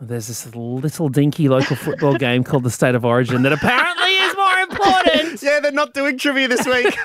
there's 0.00 0.26
this 0.26 0.54
little 0.54 1.08
dinky 1.08 1.48
local 1.48 1.76
football 1.76 2.16
game 2.16 2.44
called 2.44 2.62
the 2.64 2.70
State 2.70 2.94
of 2.94 3.04
Origin 3.04 3.42
that 3.42 3.52
apparently 3.52 4.10
is 4.10 4.36
more 4.36 4.58
important. 4.58 5.24
Yeah, 5.42 5.60
they're 5.60 5.72
not 5.72 5.94
doing 5.94 6.16
trivia 6.16 6.48
this 6.48 6.64
week. 6.66 6.96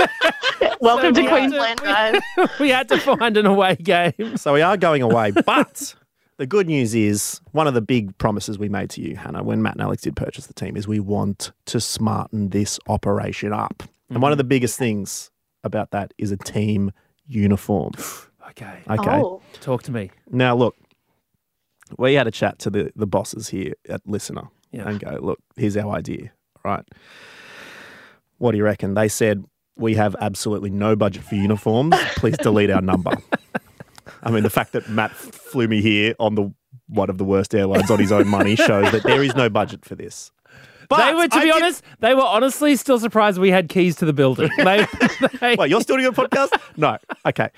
Welcome 0.81 1.13
we 1.13 1.23
to 1.23 1.29
have 1.29 1.31
Queensland, 1.31 1.79
to- 1.79 1.85
guys. 1.85 2.21
we 2.59 2.69
had 2.69 2.87
to 2.89 2.97
find 2.97 3.35
an 3.37 3.45
away 3.45 3.75
game. 3.75 4.37
so 4.37 4.53
we 4.53 4.61
are 4.61 4.77
going 4.77 5.01
away, 5.01 5.31
but. 5.31 5.95
The 6.37 6.47
good 6.47 6.67
news 6.67 6.95
is 6.95 7.41
one 7.51 7.67
of 7.67 7.73
the 7.73 7.81
big 7.81 8.17
promises 8.17 8.57
we 8.57 8.69
made 8.69 8.89
to 8.91 9.01
you, 9.01 9.17
Hannah, 9.17 9.43
when 9.43 9.61
Matt 9.61 9.73
and 9.73 9.81
Alex 9.81 10.03
did 10.03 10.15
purchase 10.15 10.47
the 10.47 10.53
team, 10.53 10.77
is 10.77 10.87
we 10.87 11.01
want 11.01 11.51
to 11.65 11.81
smarten 11.81 12.49
this 12.51 12.79
operation 12.87 13.51
up. 13.51 13.83
And 14.09 14.21
one 14.21 14.31
of 14.31 14.35
mm-hmm. 14.35 14.37
the 14.37 14.43
biggest 14.45 14.79
things 14.79 15.31
about 15.63 15.91
that 15.91 16.13
is 16.17 16.31
a 16.31 16.37
team 16.37 16.91
uniform. 17.27 17.93
Okay, 18.51 18.79
Okay. 18.89 19.09
Oh, 19.21 19.41
talk 19.61 19.83
to 19.83 19.91
me. 19.91 20.09
Now, 20.31 20.55
look, 20.55 20.75
we 21.99 22.15
had 22.15 22.25
a 22.25 22.31
chat 22.31 22.57
to 22.59 22.71
the, 22.71 22.91
the 22.95 23.05
bosses 23.05 23.47
here 23.49 23.73
at 23.87 24.01
Listener 24.07 24.49
Yeah. 24.71 24.89
and 24.89 24.99
go, 24.99 25.17
look, 25.21 25.39
here's 25.55 25.77
our 25.77 25.93
idea. 25.95 26.31
right? 26.65 26.83
What 28.39 28.51
do 28.51 28.57
you 28.57 28.63
reckon? 28.63 28.95
They 28.95 29.07
said, 29.07 29.45
we 29.77 29.93
have 29.93 30.15
absolutely 30.19 30.71
no 30.71 30.95
budget 30.95 31.23
for 31.23 31.35
uniforms. 31.35 31.95
Please 32.15 32.37
delete 32.41 32.71
our 32.71 32.81
number. 32.81 33.11
I 34.23 34.31
mean, 34.31 34.41
the 34.43 34.49
fact 34.49 34.71
that 34.73 34.89
Matt 34.89 35.11
flew 35.11 35.67
me 35.67 35.81
here 35.83 36.15
on 36.19 36.33
the 36.33 36.51
one 36.87 37.11
of 37.11 37.19
the 37.19 37.23
worst 37.25 37.53
airlines 37.53 37.91
on 37.91 37.99
his 37.99 38.11
own 38.11 38.27
money 38.27 38.55
shows 38.55 38.91
that 38.91 39.03
there 39.03 39.21
is 39.23 39.35
no 39.35 39.47
budget 39.47 39.85
for 39.85 39.93
this. 39.93 40.31
But 40.89 41.05
they 41.07 41.13
were, 41.13 41.27
to 41.27 41.35
I 41.35 41.39
be 41.41 41.45
did- 41.51 41.55
honest, 41.55 41.83
they 41.99 42.15
were 42.15 42.21
honestly 42.23 42.75
still 42.75 42.99
surprised 42.99 43.37
we 43.39 43.51
had 43.51 43.69
keys 43.69 43.95
to 43.97 44.05
the 44.05 44.13
building. 44.13 44.49
They, 44.57 44.85
they- 45.39 45.55
Wait, 45.55 45.69
you're 45.69 45.81
still 45.81 45.97
doing 45.97 46.07
a 46.07 46.11
podcast? 46.11 46.49
No. 46.77 46.97
Okay. 47.25 47.49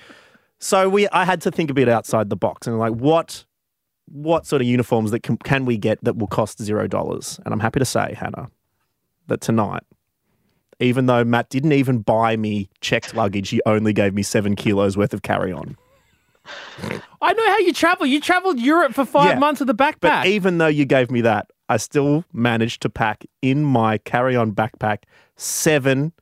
So 0.58 0.88
we, 0.88 1.08
I 1.08 1.24
had 1.24 1.40
to 1.42 1.50
think 1.50 1.70
a 1.70 1.74
bit 1.74 1.88
outside 1.88 2.28
the 2.30 2.36
box 2.36 2.66
and 2.66 2.78
like, 2.78 2.92
what, 2.92 3.44
what 4.06 4.46
sort 4.46 4.62
of 4.62 4.68
uniforms 4.68 5.10
that 5.12 5.22
can, 5.22 5.36
can 5.38 5.64
we 5.64 5.76
get 5.78 5.98
that 6.04 6.16
will 6.18 6.26
cost 6.28 6.62
zero 6.62 6.86
dollars? 6.86 7.40
And 7.44 7.52
I'm 7.54 7.60
happy 7.60 7.78
to 7.80 7.84
say, 7.84 8.14
Hannah, 8.18 8.50
that 9.28 9.40
tonight, 9.40 9.82
even 10.78 11.06
though 11.06 11.24
Matt 11.24 11.48
didn't 11.48 11.72
even 11.72 11.98
buy 12.00 12.36
me 12.36 12.68
checked 12.80 13.14
luggage, 13.14 13.48
he 13.48 13.60
only 13.66 13.92
gave 13.92 14.12
me 14.14 14.22
seven 14.22 14.56
kilos 14.56 14.96
worth 14.96 15.14
of 15.14 15.22
carry 15.22 15.52
on. 15.52 15.76
I 17.20 17.32
know 17.32 17.46
how 17.46 17.58
you 17.58 17.72
travel. 17.72 18.04
You 18.06 18.20
traveled 18.20 18.58
Europe 18.58 18.94
for 18.94 19.04
five 19.04 19.30
Yeah, 19.30 19.38
months 19.38 19.60
with 19.60 19.70
a 19.70 19.74
backpack. 19.74 20.00
But 20.00 20.26
even 20.26 20.58
though 20.58 20.66
you 20.66 20.84
gave 20.84 21.10
me 21.10 21.20
that, 21.22 21.48
I 21.72 21.78
still 21.78 22.22
managed 22.34 22.82
to 22.82 22.90
pack 22.90 23.24
in 23.40 23.64
my 23.64 23.96
carry 23.96 24.36
on 24.36 24.52
backpack 24.52 25.04
seven 25.36 26.12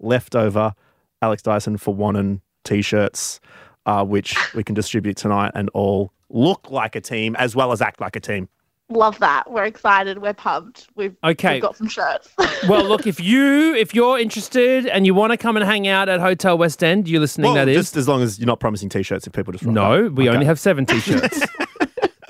leftover 0.00 0.72
Alex 1.20 1.42
Dyson 1.42 1.76
for 1.76 1.94
Wannon 1.94 2.40
t 2.64 2.80
shirts, 2.80 3.38
uh, 3.84 4.02
which 4.06 4.34
we 4.54 4.64
can 4.64 4.74
distribute 4.74 5.18
tonight 5.18 5.52
and 5.54 5.68
all 5.74 6.12
look 6.30 6.70
like 6.70 6.96
a 6.96 7.00
team 7.02 7.36
as 7.36 7.54
well 7.54 7.72
as 7.72 7.82
act 7.82 8.00
like 8.00 8.16
a 8.16 8.20
team. 8.20 8.48
love 8.88 9.18
that. 9.18 9.50
We're 9.50 9.64
excited. 9.66 10.18
We're 10.22 10.32
pumped. 10.32 10.88
We've, 10.94 11.14
Okay. 11.22 11.54
we've 11.54 11.62
got 11.62 11.76
some 11.76 11.88
shirts. 11.88 12.30
well, 12.68 12.82
look, 12.84 13.06
if 13.06 13.20
you 13.20 13.74
if 13.74 13.94
you're 13.94 14.18
interested 14.18 14.86
and 14.86 15.04
you 15.04 15.12
want 15.12 15.32
to 15.32 15.36
come 15.36 15.58
and 15.58 15.66
hang 15.66 15.86
out 15.88 16.08
at 16.08 16.20
Hotel 16.20 16.56
West 16.56 16.82
End, 16.82 17.06
you're 17.06 17.20
listening? 17.20 17.46
Well, 17.52 17.54
that 17.56 17.68
is. 17.68 17.76
just 17.76 17.96
as 17.98 18.08
long 18.08 18.22
as 18.22 18.38
you're 18.38 18.46
not 18.46 18.60
promising 18.60 18.88
t 18.88 19.02
shirts 19.02 19.26
if 19.26 19.34
people 19.34 19.52
just 19.52 19.64
rock 19.64 19.74
No, 19.74 20.06
up. 20.06 20.12
we 20.12 20.26
Okay. 20.28 20.34
only 20.34 20.46
have 20.46 20.58
seven 20.58 20.86
t-shirts. 20.86 21.42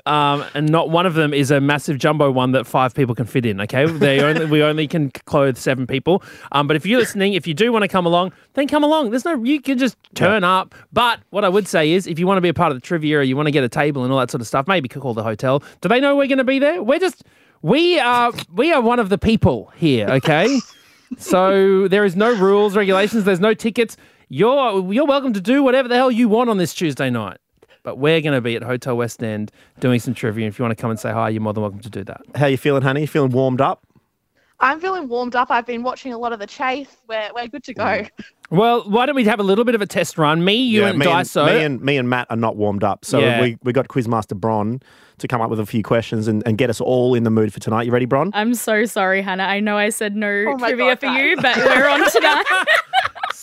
um, 0.07 0.43
and 0.53 0.69
not 0.69 0.89
one 0.89 1.05
of 1.05 1.13
them 1.13 1.33
is 1.33 1.51
a 1.51 1.59
massive 1.59 1.97
jumbo 1.97 2.31
one 2.31 2.51
that 2.53 2.65
five 2.65 2.95
people 2.95 3.13
can 3.13 3.25
fit 3.25 3.45
in. 3.45 3.61
Okay, 3.61 3.85
they 3.85 4.19
only 4.23 4.45
we 4.45 4.63
only 4.63 4.87
can 4.87 5.11
clothe 5.11 5.57
seven 5.57 5.85
people. 5.85 6.23
Um, 6.51 6.67
but 6.67 6.75
if 6.75 6.85
you're 6.85 6.99
listening, 6.99 7.33
if 7.33 7.45
you 7.45 7.53
do 7.53 7.71
want 7.71 7.83
to 7.83 7.87
come 7.87 8.05
along, 8.05 8.31
then 8.53 8.67
come 8.67 8.83
along. 8.83 9.11
There's 9.11 9.25
no 9.25 9.43
you 9.43 9.61
can 9.61 9.77
just 9.77 9.97
turn 10.15 10.43
up. 10.43 10.73
But 10.93 11.19
what 11.29 11.43
I 11.43 11.49
would 11.49 11.67
say 11.67 11.91
is, 11.91 12.07
if 12.07 12.17
you 12.17 12.25
want 12.25 12.37
to 12.37 12.41
be 12.41 12.49
a 12.49 12.53
part 12.53 12.71
of 12.71 12.77
the 12.77 12.81
trivia 12.81 13.19
or 13.19 13.21
you 13.21 13.35
want 13.35 13.47
to 13.47 13.51
get 13.51 13.63
a 13.63 13.69
table 13.69 14.03
and 14.03 14.11
all 14.11 14.19
that 14.19 14.31
sort 14.31 14.41
of 14.41 14.47
stuff, 14.47 14.67
maybe 14.67 14.87
call 14.87 15.13
the 15.13 15.23
hotel. 15.23 15.61
Do 15.81 15.89
they 15.89 15.99
know 15.99 16.15
we're 16.15 16.27
going 16.27 16.37
to 16.37 16.43
be 16.43 16.59
there? 16.59 16.81
We're 16.81 16.99
just 16.99 17.23
we 17.61 17.99
are 17.99 18.31
we 18.53 18.71
are 18.71 18.81
one 18.81 18.99
of 18.99 19.09
the 19.09 19.17
people 19.17 19.71
here. 19.75 20.07
Okay. 20.09 20.59
So 21.17 21.87
there 21.87 22.03
is 22.03 22.17
no 22.17 22.35
rules, 22.35 22.75
regulations. 22.75 23.23
There's 23.23 23.39
no 23.39 23.53
tickets. 23.53 23.95
You're 24.27 24.91
you're 24.91 25.05
welcome 25.05 25.31
to 25.33 25.39
do 25.39 25.63
whatever 25.63 25.87
the 25.87 25.95
hell 25.95 26.11
you 26.11 26.27
want 26.27 26.49
on 26.49 26.57
this 26.57 26.73
Tuesday 26.73 27.09
night. 27.09 27.37
But 27.87 27.99
we're 27.99 28.19
going 28.19 28.33
to 28.33 28.41
be 28.41 28.53
at 28.57 28.63
Hotel 28.63 28.97
West 28.97 29.23
End 29.23 29.49
doing 29.79 30.01
some 30.01 30.13
trivia. 30.13 30.45
And 30.45 30.53
if 30.53 30.59
you 30.59 30.63
want 30.65 30.77
to 30.77 30.81
come 30.81 30.89
and 30.91 30.99
say 30.99 31.09
hi, 31.09 31.29
you're 31.29 31.39
more 31.41 31.53
than 31.53 31.61
welcome 31.61 31.79
to 31.79 31.89
do 31.89 32.03
that. 32.03 32.19
How 32.35 32.47
are 32.47 32.49
you 32.49 32.57
feeling, 32.57 32.81
honey? 32.81 32.99
You 32.99 33.07
feeling 33.07 33.31
warmed 33.31 33.61
up? 33.61 33.87
I'm 34.59 34.81
feeling 34.81 35.07
warmed 35.07 35.37
up. 35.37 35.49
I've 35.51 35.65
been 35.65 35.83
watching 35.83 36.11
a 36.11 36.17
lot 36.17 36.33
of 36.33 36.39
the 36.39 36.47
chase. 36.47 36.97
We're, 37.07 37.29
we're 37.33 37.47
good 37.47 37.63
to 37.63 37.73
go. 37.73 37.83
Mm. 37.83 38.09
Well, 38.49 38.89
why 38.89 39.05
don't 39.05 39.15
we 39.15 39.23
have 39.23 39.39
a 39.39 39.43
little 39.43 39.63
bit 39.63 39.73
of 39.73 39.81
a 39.81 39.85
test 39.85 40.17
run? 40.17 40.43
Me, 40.43 40.55
you, 40.55 40.83
and 40.83 40.99
me, 40.99 41.05
Dyso. 41.05 41.45
me 41.45 41.63
and 41.63 41.81
me 41.81 41.95
and 41.97 42.09
Matt 42.09 42.27
are 42.29 42.35
not 42.35 42.57
warmed 42.57 42.83
up, 42.83 43.05
so 43.05 43.19
Yeah. 43.19 43.41
we, 43.41 43.57
we 43.63 43.71
got 43.71 43.87
Quizmaster 43.87 44.35
Bron 44.35 44.81
to 45.19 45.27
come 45.27 45.41
up 45.41 45.49
with 45.49 45.59
a 45.59 45.65
few 45.65 45.83
questions 45.83 46.27
and, 46.27 46.43
and 46.45 46.57
get 46.57 46.69
us 46.69 46.81
all 46.81 47.13
in 47.15 47.23
the 47.23 47.29
mood 47.29 47.53
for 47.53 47.59
tonight. 47.59 47.83
You 47.85 47.91
ready, 47.93 48.05
Bron? 48.05 48.31
I'm 48.33 48.53
so 48.53 48.83
sorry, 48.85 49.21
Hannah. 49.21 49.43
I 49.43 49.59
know 49.61 49.77
I 49.77 49.89
said 49.89 50.15
no 50.15 50.27
Oh 50.47 50.57
trivia 50.57 50.95
God, 50.95 50.99
for 50.99 51.05
you, 51.07 51.37
but 51.37 51.55
we're 51.57 51.87
on 51.87 52.09
tonight. 52.11 52.45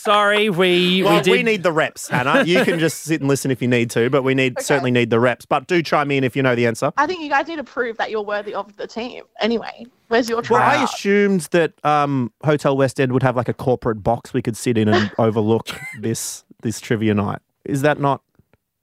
Sorry, 0.05 0.51
we 0.51 1.03
Well, 1.03 1.23
we 1.25 1.31
we, 1.31 1.43
need 1.43 1.63
the 1.63 1.73
reps, 1.73 2.09
Hannah. 2.09 2.45
You 2.45 2.63
can 2.63 2.79
just 2.79 3.01
sit 3.05 3.21
and 3.21 3.29
listen 3.29 3.51
if 3.51 3.63
you 3.63 3.69
need 3.69 3.89
to, 3.91 4.11
but 4.11 4.23
we 4.23 4.35
need 4.35 4.61
certainly 4.61 4.91
need 4.91 5.09
the 5.09 5.19
reps. 5.19 5.47
But 5.47 5.67
do 5.67 5.83
chime 5.83 6.11
in 6.11 6.25
if 6.25 6.37
you 6.37 6.43
know 6.43 6.55
the 6.55 6.67
answer. 6.67 6.93
I 6.99 7.07
think 7.07 7.23
you 7.23 7.31
guys 7.31 7.49
need 7.49 7.57
to 7.57 7.65
prove 7.65 7.97
that 7.97 8.11
you're 8.11 8.23
worthy 8.23 8.55
of 8.55 8.77
the 8.77 8.87
team. 8.87 9.25
Anyway, 9.41 9.87
where's 10.09 10.29
your 10.29 10.43
Well. 10.51 10.61
I 10.61 10.85
assumed 10.85 11.49
that 11.53 11.73
um, 11.85 12.33
Hotel 12.45 12.77
West 12.77 13.01
End 13.01 13.13
would 13.13 13.23
have 13.23 13.35
like 13.35 13.49
a 13.49 13.55
corporate 13.55 14.03
box 14.03 14.35
we 14.35 14.43
could 14.43 14.57
sit 14.57 14.77
in 14.77 14.89
and 14.89 15.11
overlook 15.19 15.69
this 16.01 16.45
this 16.63 16.81
trivia 16.81 17.15
night. 17.15 17.41
Is 17.65 17.81
that 17.81 17.99
not 17.99 18.21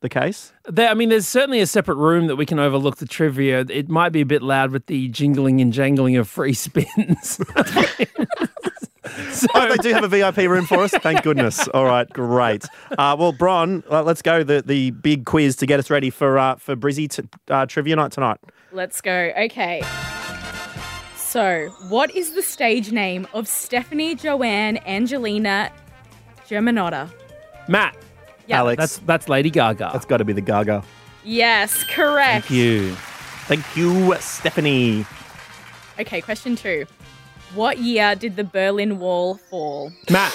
the 0.01 0.09
case? 0.09 0.53
There, 0.65 0.89
I 0.89 0.95
mean, 0.95 1.09
there's 1.09 1.27
certainly 1.27 1.61
a 1.61 1.67
separate 1.67 1.95
room 1.95 2.27
that 2.27 2.35
we 2.35 2.45
can 2.45 2.59
overlook 2.59 2.97
the 2.97 3.05
trivia. 3.05 3.65
It 3.69 3.89
might 3.89 4.09
be 4.09 4.21
a 4.21 4.25
bit 4.25 4.41
loud 4.41 4.71
with 4.71 4.87
the 4.87 5.07
jingling 5.09 5.61
and 5.61 5.71
jangling 5.71 6.17
of 6.17 6.27
free 6.27 6.53
spins. 6.53 7.39
so, 9.31 9.47
Oh, 9.55 9.67
they 9.69 9.77
do 9.77 9.93
have 9.93 10.03
a 10.03 10.07
VIP 10.07 10.37
room 10.49 10.65
for 10.65 10.79
us. 10.83 10.91
Thank 10.91 11.23
goodness. 11.23 11.67
All 11.69 11.85
right, 11.85 12.09
great. 12.09 12.63
Uh, 12.97 13.15
well, 13.19 13.31
Bron, 13.31 13.83
uh, 13.89 14.03
let's 14.03 14.21
go 14.21 14.43
the 14.43 14.61
the 14.65 14.91
big 14.91 15.25
quiz 15.25 15.55
to 15.57 15.65
get 15.65 15.79
us 15.79 15.89
ready 15.89 16.09
for 16.09 16.37
uh, 16.37 16.55
for 16.55 16.75
Brizzy 16.75 17.09
t- 17.09 17.23
uh, 17.49 17.65
trivia 17.65 17.95
night 17.95 18.11
tonight. 18.11 18.39
Let's 18.71 19.01
go. 19.01 19.31
Okay. 19.37 19.81
So, 21.17 21.69
what 21.87 22.13
is 22.15 22.33
the 22.33 22.41
stage 22.41 22.91
name 22.91 23.25
of 23.33 23.47
Stephanie 23.47 24.15
Joanne 24.15 24.77
Angelina 24.85 25.71
Germanotta? 26.49 27.09
Matt, 27.69 27.95
Yeah. 28.47 28.57
Alex, 28.59 28.79
that's 28.79 28.97
that's 28.99 29.29
Lady 29.29 29.49
Gaga. 29.49 29.91
that's 29.93 30.05
got 30.05 30.17
to 30.17 30.25
be 30.25 30.33
the 30.33 30.41
Gaga. 30.41 30.83
Yes, 31.23 31.83
correct. 31.85 32.47
Thank 32.47 32.49
you. 32.49 32.95
Thank 33.45 33.77
you, 33.77 34.13
Stephanie. 34.19 35.05
Okay, 35.99 36.19
question 36.21 36.55
two. 36.55 36.85
What 37.53 37.79
year 37.79 38.15
did 38.15 38.37
the 38.37 38.43
Berlin 38.43 38.99
Wall 38.99 39.35
fall? 39.35 39.91
Matt, 40.09 40.33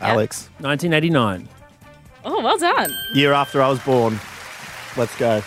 Alex, 0.00 0.50
1989. 0.58 1.48
Oh, 2.26 2.42
well 2.42 2.58
done. 2.58 2.90
year 3.14 3.32
after 3.32 3.62
I 3.62 3.68
was 3.68 3.80
born. 3.80 4.20
Let's 4.96 5.16
go. 5.16 5.42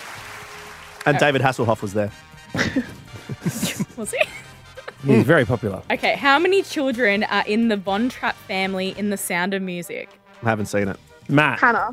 And 1.06 1.18
David 1.20 1.42
Hasselhoff 1.42 1.82
was 1.82 1.94
there. 1.94 2.12
Was 3.98 4.12
he? 4.12 4.24
He's 5.06 5.24
very 5.24 5.46
popular. 5.46 5.82
Okay, 5.92 6.16
how 6.16 6.38
many 6.38 6.62
children 6.62 7.24
are 7.26 7.44
in 7.46 7.68
the 7.68 7.78
Von 7.78 8.10
Trapp 8.10 8.36
family 8.36 8.94
in 8.98 9.10
The 9.10 9.18
Sound 9.18 9.54
of 9.54 9.62
Music? 9.62 10.10
I 10.44 10.50
haven't 10.50 10.68
seen 10.68 10.88
it. 10.88 10.98
Matt, 11.30 11.60
Hannah, 11.60 11.92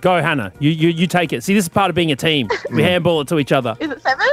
go 0.00 0.20
Hannah. 0.20 0.52
You, 0.58 0.70
you 0.70 0.88
you 0.88 1.06
take 1.06 1.32
it. 1.32 1.42
See, 1.42 1.54
this 1.54 1.64
is 1.64 1.68
part 1.68 1.90
of 1.90 1.94
being 1.96 2.12
a 2.12 2.16
team. 2.16 2.48
We 2.70 2.76
hmm. 2.76 2.80
handball 2.80 3.20
it 3.20 3.28
to 3.28 3.38
each 3.38 3.52
other. 3.52 3.76
is 3.80 3.90
it 3.90 4.02
seven? 4.02 4.26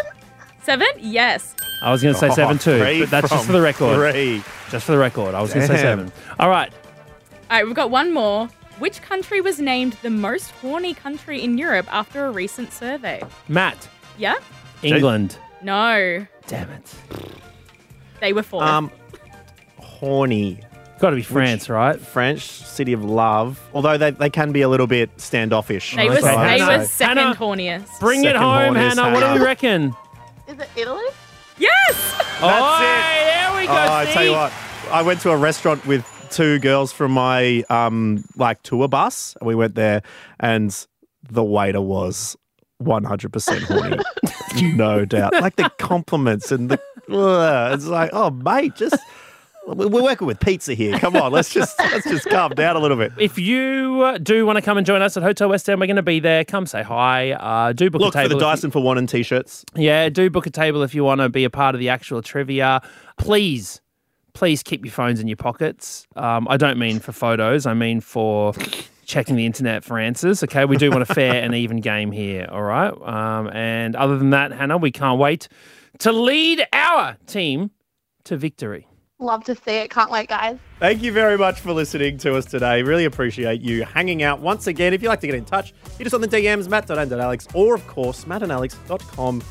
Seven? 0.64 0.88
Yes. 1.00 1.56
I 1.82 1.91
was 1.91 2.02
going 2.04 2.13
to 2.13 2.20
say 2.20 2.30
seven 2.30 2.58
too, 2.60 2.74
Oh, 2.74 2.80
Three 2.80 3.00
but 3.02 3.10
that's 3.10 3.30
just 3.30 3.46
for 3.46 3.54
the 3.54 3.62
record. 3.62 3.96
Three. 4.13 4.44
Just 4.70 4.86
for 4.86 4.91
the 4.91 4.98
record, 5.00 5.34
I 5.34 5.41
was 5.41 5.54
going 5.54 5.67
to 5.67 5.76
say 5.76 5.82
seven. 5.82 6.12
All 6.39 6.50
right, 6.50 6.72
All 7.50 7.58
right, 7.58 7.65
we've 7.65 7.76
got 7.76 7.89
one 7.89 8.13
more. 8.13 8.48
Which 8.80 9.02
country 9.02 9.41
was 9.41 9.60
named 9.60 9.94
the 10.02 10.10
most 10.10 10.52
horny 10.52 10.94
country 10.94 11.41
in 11.44 11.58
Europe 11.58 11.88
after 11.94 12.26
a 12.26 12.32
recent 12.32 12.72
survey? 12.74 13.22
Matt, 13.48 13.88
Yeah? 14.17 14.36
England. 14.84 15.38
No, 15.62 16.26
Damn 16.48 16.70
it. 16.72 16.96
they 18.20 18.34
were 18.34 18.41
four. 18.44 18.63
Um, 18.63 18.89
horny. 19.78 20.60
Got 21.00 21.12
to 21.12 21.15
be 21.15 21.22
France, 21.24 21.67
right? 21.70 22.00
French 22.00 22.41
city 22.48 22.94
of 22.94 23.04
love. 23.04 23.60
Although 23.74 23.98
they, 23.98 24.12
they 24.12 24.30
can 24.30 24.52
be 24.52 24.62
a 24.62 24.70
little 24.70 24.88
bit 24.88 25.10
standoffish. 25.20 25.96
they 25.96 26.10
were, 26.10 26.15
they 26.22 26.63
were 26.63 26.86
second 26.86 27.17
Hannah. 27.17 27.36
horniest. 27.36 28.00
Bring 28.00 28.24
it 28.24 28.36
home, 28.36 28.76
horniest, 28.76 28.96
Hannah. 28.98 29.13
What 29.13 29.34
do 29.34 29.39
we 29.39 29.46
reckon? 29.46 29.96
Is 30.48 30.60
it 30.60 30.70
Italy? 30.76 31.04
Oh, 32.43 32.77
it. 32.82 33.23
There 33.25 33.60
we 33.62 33.67
go. 33.67 33.73
Oh, 33.73 33.93
I 33.93 34.06
tell 34.12 34.23
you 34.23 34.32
what, 34.32 34.51
I 34.91 35.01
went 35.01 35.21
to 35.21 35.32
a 35.32 35.38
restaurant 35.38 35.86
with 35.86 36.06
two 36.30 36.60
girls 36.60 36.91
from 36.91 37.12
my 37.12 37.63
um 37.69 38.23
like 38.38 38.62
tour 38.63 38.88
bus. 38.88 39.36
and 39.39 39.47
We 39.47 39.56
went 39.56 39.75
there, 39.75 40.01
and 40.39 40.75
the 41.30 41.43
waiter 41.43 41.82
was 41.82 42.36
one 42.77 43.04
hundred 43.04 43.32
percent 43.34 43.63
horny, 43.63 43.97
no 44.75 45.06
doubt. 45.06 45.34
Like 45.34 45.56
the 45.56 45.69
compliments 45.77 46.51
and 46.51 46.69
the 46.69 46.80
ugh, 47.12 47.73
it's 47.73 47.86
like, 47.86 48.10
oh 48.13 48.32
mate, 48.32 48.75
just 48.75 48.97
we're 49.67 50.02
working 50.04 50.28
with 50.28 50.39
pizza 50.39 50.74
here. 50.74 50.97
Come 51.00 51.15
on, 51.15 51.32
let's 51.32 51.54
just 51.54 51.78
let's 51.80 52.08
just 52.10 52.28
calm 52.30 52.52
down 52.54 52.76
a 52.76 52.80
little 52.80 52.97
bit. 52.97 53.12
If 53.17 53.38
you 53.38 54.02
uh, 54.04 54.17
do 54.17 54.45
want 54.45 54.58
to 54.58 54.62
come 54.62 54.78
and 54.78 54.86
join 54.86 55.02
us 55.02 55.15
at 55.17 55.24
Hotel 55.24 55.50
West 55.50 55.69
End, 55.69 55.80
we're 55.80 55.88
going 55.88 55.95
to 55.97 56.02
be 56.02 56.19
there. 56.19 56.43
Come 56.43 56.65
say 56.65 56.84
hi. 56.84 57.32
Uh, 57.32 57.74
do 57.74 57.89
book 57.89 58.02
Look 58.02 58.15
a 58.15 58.24
for 58.24 58.28
the 58.28 58.36
if 58.36 58.39
you- 58.41 58.47
Dyson 58.47 58.71
for 58.71 58.80
Wannon 58.82 59.08
t-shirts. 59.08 59.63
Yeah, 59.76 60.10
do 60.10 60.30
book 60.30 60.45
a 60.47 60.50
table 60.50 60.84
if 60.84 60.93
you 60.95 61.04
want 61.04 61.21
to 61.21 61.30
be 61.30 61.43
a 61.43 61.50
part 61.50 61.76
of 61.76 61.80
the 61.80 61.89
actual 61.89 62.21
trivia. 62.21 62.82
Please, 63.17 63.82
please 64.34 64.63
keep 64.63 64.84
your 64.84 64.91
phones 64.93 65.19
in 65.19 65.28
your 65.28 65.38
pockets. 65.38 66.08
Um, 66.15 66.47
I 66.50 66.58
don't 66.58 66.78
mean 66.80 67.00
for 67.00 67.12
photos, 67.12 67.65
I 67.65 67.74
mean 67.74 68.02
for 68.02 68.54
checking 69.06 69.36
the 69.36 69.45
internet 69.45 69.84
for 69.84 70.00
answers. 70.00 70.41
Okay, 70.43 70.65
we 70.65 70.78
do 70.78 70.89
want 70.89 71.02
a 71.04 71.13
fair 71.13 71.36
and 71.43 71.54
even 71.54 71.82
game 71.82 72.12
here. 72.12 72.47
All 72.50 72.63
right. 72.63 72.93
Um, 73.02 73.50
and 73.50 73.95
other 73.95 74.17
than 74.17 74.30
that, 74.32 74.52
Hannah, 74.52 74.78
we 74.78 74.91
can't 74.91 75.19
wait 75.19 75.47
to 76.00 76.12
lead 76.12 76.65
our 76.74 77.17
team 77.28 77.71
to 78.24 78.38
victory. 78.38 78.88
Love 79.22 79.44
to 79.44 79.54
see 79.56 79.78
it. 79.78 79.92
Can't 79.92 80.10
wait, 80.10 80.30
guys. 80.30 80.58
Thank 80.80 81.04
you 81.04 81.12
very 81.12 81.38
much 81.38 81.60
for 81.60 81.74
listening 81.74 82.18
to 82.20 82.36
us 82.36 82.46
today. 82.46 82.82
Really 82.82 83.06
appreciate 83.06 83.62
you 83.62 83.84
hanging 83.84 84.24
out 84.24 84.40
once 84.40 84.66
again. 84.66 84.96
If 84.96 85.04
you'd 85.04 85.10
like 85.10 85.20
to 85.22 85.28
get 85.28 85.36
in 85.36 85.46
touch, 85.46 85.76
hit 86.00 86.08
us 86.08 86.16
on 86.16 86.22
the 86.22 86.28
DMs, 86.28 86.68
matt.and.alex, 86.68 87.48
or 87.54 87.76
of 87.76 87.86
course, 87.86 88.26
mattandalex.com.au. 88.26 89.42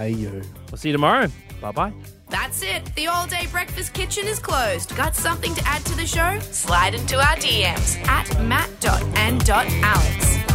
We'll 0.00 0.78
see 0.78 0.88
you 0.88 0.92
tomorrow. 0.92 1.28
Bye 1.60 1.72
bye. 1.72 1.92
That's 2.30 2.62
it. 2.62 2.86
The 2.96 3.08
all 3.08 3.26
day 3.26 3.46
breakfast 3.50 3.92
kitchen 3.92 4.26
is 4.26 4.38
closed. 4.38 4.96
Got 4.96 5.14
something 5.14 5.54
to 5.54 5.62
add 5.66 5.84
to 5.84 5.94
the 5.94 6.06
show? 6.06 6.38
Slide 6.40 6.94
into 6.94 7.18
our 7.18 7.36
DMs 7.36 7.98
at 8.08 8.42
matt.and.alex. 8.42 10.51